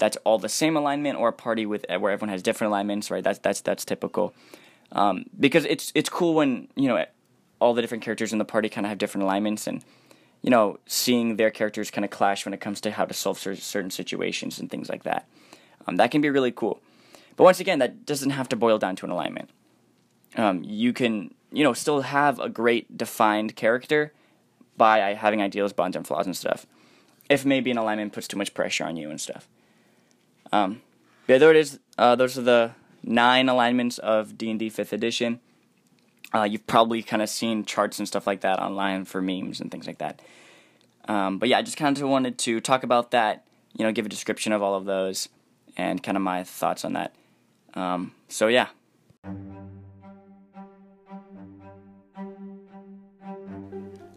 that's 0.01 0.17
all 0.23 0.39
the 0.39 0.49
same 0.49 0.75
alignment 0.75 1.19
or 1.19 1.27
a 1.27 1.33
party 1.33 1.67
with 1.67 1.85
where 1.87 2.11
everyone 2.11 2.29
has 2.29 2.41
different 2.41 2.69
alignments, 2.69 3.11
right? 3.11 3.23
That's 3.23 3.37
that's 3.37 3.61
that's 3.61 3.85
typical. 3.85 4.33
Um, 4.93 5.25
because 5.39 5.63
it's 5.65 5.91
it's 5.93 6.09
cool 6.09 6.33
when 6.33 6.67
you 6.75 6.87
know 6.87 7.05
all 7.59 7.75
the 7.75 7.81
different 7.81 8.03
characters 8.03 8.33
in 8.33 8.39
the 8.39 8.45
party 8.45 8.67
kind 8.67 8.83
of 8.87 8.89
have 8.89 8.97
different 8.97 9.25
alignments 9.25 9.67
and 9.67 9.85
you 10.41 10.49
know 10.49 10.79
seeing 10.87 11.35
their 11.35 11.51
characters 11.51 11.91
kind 11.91 12.03
of 12.03 12.09
clash 12.09 12.45
when 12.45 12.53
it 12.53 12.59
comes 12.59 12.81
to 12.81 12.89
how 12.89 13.05
to 13.05 13.13
solve 13.13 13.37
certain 13.37 13.91
situations 13.91 14.59
and 14.59 14.71
things 14.71 14.89
like 14.89 15.03
that. 15.03 15.27
Um, 15.85 15.97
that 15.97 16.09
can 16.09 16.19
be 16.19 16.31
really 16.31 16.51
cool. 16.51 16.81
But 17.35 17.43
once 17.43 17.59
again, 17.59 17.77
that 17.77 18.03
doesn't 18.03 18.31
have 18.31 18.49
to 18.49 18.55
boil 18.55 18.79
down 18.79 18.95
to 18.97 19.05
an 19.05 19.11
alignment. 19.11 19.51
Um, 20.35 20.63
you 20.63 20.93
can 20.93 21.35
you 21.51 21.63
know 21.63 21.73
still 21.73 22.01
have 22.01 22.39
a 22.39 22.49
great 22.49 22.97
defined 22.97 23.55
character 23.55 24.13
by 24.77 25.13
having 25.13 25.43
ideals, 25.43 25.73
bonds, 25.73 25.95
and 25.95 26.07
flaws 26.07 26.25
and 26.25 26.35
stuff. 26.35 26.65
If 27.29 27.45
maybe 27.45 27.69
an 27.69 27.77
alignment 27.77 28.13
puts 28.13 28.27
too 28.27 28.37
much 28.37 28.55
pressure 28.55 28.83
on 28.83 28.97
you 28.97 29.11
and 29.11 29.21
stuff. 29.21 29.47
Um, 30.51 30.81
yeah, 31.27 31.37
there 31.37 31.51
it 31.51 31.57
is. 31.57 31.79
Uh, 31.97 32.15
those 32.15 32.37
are 32.37 32.41
the 32.41 32.71
nine 33.03 33.49
alignments 33.49 33.97
of 33.99 34.37
D&D 34.37 34.69
5th 34.69 34.91
edition. 34.91 35.39
Uh, 36.33 36.43
you've 36.43 36.67
probably 36.67 37.03
kind 37.03 37.21
of 37.21 37.29
seen 37.29 37.65
charts 37.65 37.99
and 37.99 38.07
stuff 38.07 38.25
like 38.25 38.41
that 38.41 38.59
online 38.59 39.05
for 39.05 39.21
memes 39.21 39.59
and 39.59 39.71
things 39.71 39.87
like 39.87 39.97
that. 39.97 40.21
Um, 41.07 41.39
but 41.39 41.49
yeah, 41.49 41.57
I 41.57 41.61
just 41.61 41.77
kind 41.77 41.97
of 41.97 42.07
wanted 42.07 42.37
to 42.39 42.61
talk 42.61 42.83
about 42.83 43.11
that, 43.11 43.43
you 43.77 43.83
know, 43.83 43.91
give 43.91 44.05
a 44.05 44.09
description 44.09 44.53
of 44.53 44.61
all 44.61 44.75
of 44.75 44.85
those 44.85 45.29
and 45.75 46.01
kind 46.01 46.15
of 46.15 46.23
my 46.23 46.43
thoughts 46.43 46.85
on 46.85 46.93
that. 46.93 47.13
Um, 47.73 48.13
so 48.29 48.47
yeah. 48.47 48.67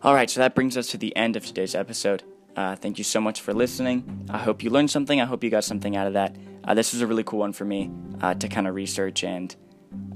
Alright, 0.05 0.29
so 0.29 0.41
that 0.41 0.55
brings 0.55 0.77
us 0.77 0.89
to 0.89 0.99
the 0.99 1.17
end 1.17 1.35
of 1.35 1.47
today's 1.47 1.75
episode. 1.75 2.23
Uh, 2.57 2.77
thank 2.77 2.99
you 2.99 3.05
so 3.05 3.21
much 3.21 3.41
for 3.41 3.53
listening. 3.53 4.27
I 4.31 4.39
hope 4.39 4.63
you 4.63 4.71
learned 4.71 4.91
something. 4.91 5.21
I 5.21 5.25
hope 5.25 5.43
you 5.43 5.51
got 5.51 5.65
something 5.65 5.97
out 5.97 6.07
of 6.07 6.13
that. 6.13 6.37
Uh, 6.63 6.75
this 6.75 6.93
was 6.93 7.03
a 7.03 7.07
really 7.07 7.25
cool 7.25 7.41
one 7.41 7.53
for 7.53 7.65
me 7.65 7.91
uh, 8.21 8.35
to 8.35 8.49
kind 8.49 8.67
of 8.67 8.75
research 8.75 9.25
and, 9.25 9.55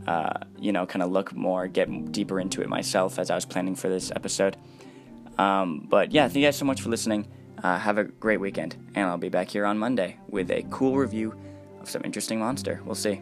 uh, 0.06 0.38
you 0.58 0.72
know, 0.72 0.86
kind 0.86 1.02
of 1.02 1.10
look 1.10 1.34
more, 1.34 1.66
get 1.66 2.12
deeper 2.12 2.40
into 2.40 2.62
it 2.62 2.68
myself 2.68 3.18
as 3.18 3.30
I 3.30 3.34
was 3.34 3.44
planning 3.44 3.74
for 3.74 3.88
this 3.88 4.12
episode. 4.14 4.56
Um, 5.36 5.86
but 5.88 6.12
yeah, 6.12 6.24
thank 6.24 6.36
you 6.36 6.44
guys 6.44 6.56
so 6.56 6.64
much 6.64 6.80
for 6.80 6.90
listening. 6.90 7.28
Uh, 7.62 7.76
have 7.76 7.98
a 7.98 8.04
great 8.04 8.40
weekend, 8.40 8.76
and 8.94 9.08
I'll 9.08 9.18
be 9.18 9.28
back 9.28 9.48
here 9.48 9.66
on 9.66 9.78
Monday 9.78 10.16
with 10.28 10.50
a 10.50 10.62
cool 10.70 10.96
review 10.96 11.34
of 11.80 11.90
some 11.90 12.02
interesting 12.04 12.38
monster. 12.38 12.80
We'll 12.84 12.94
see. 12.94 13.20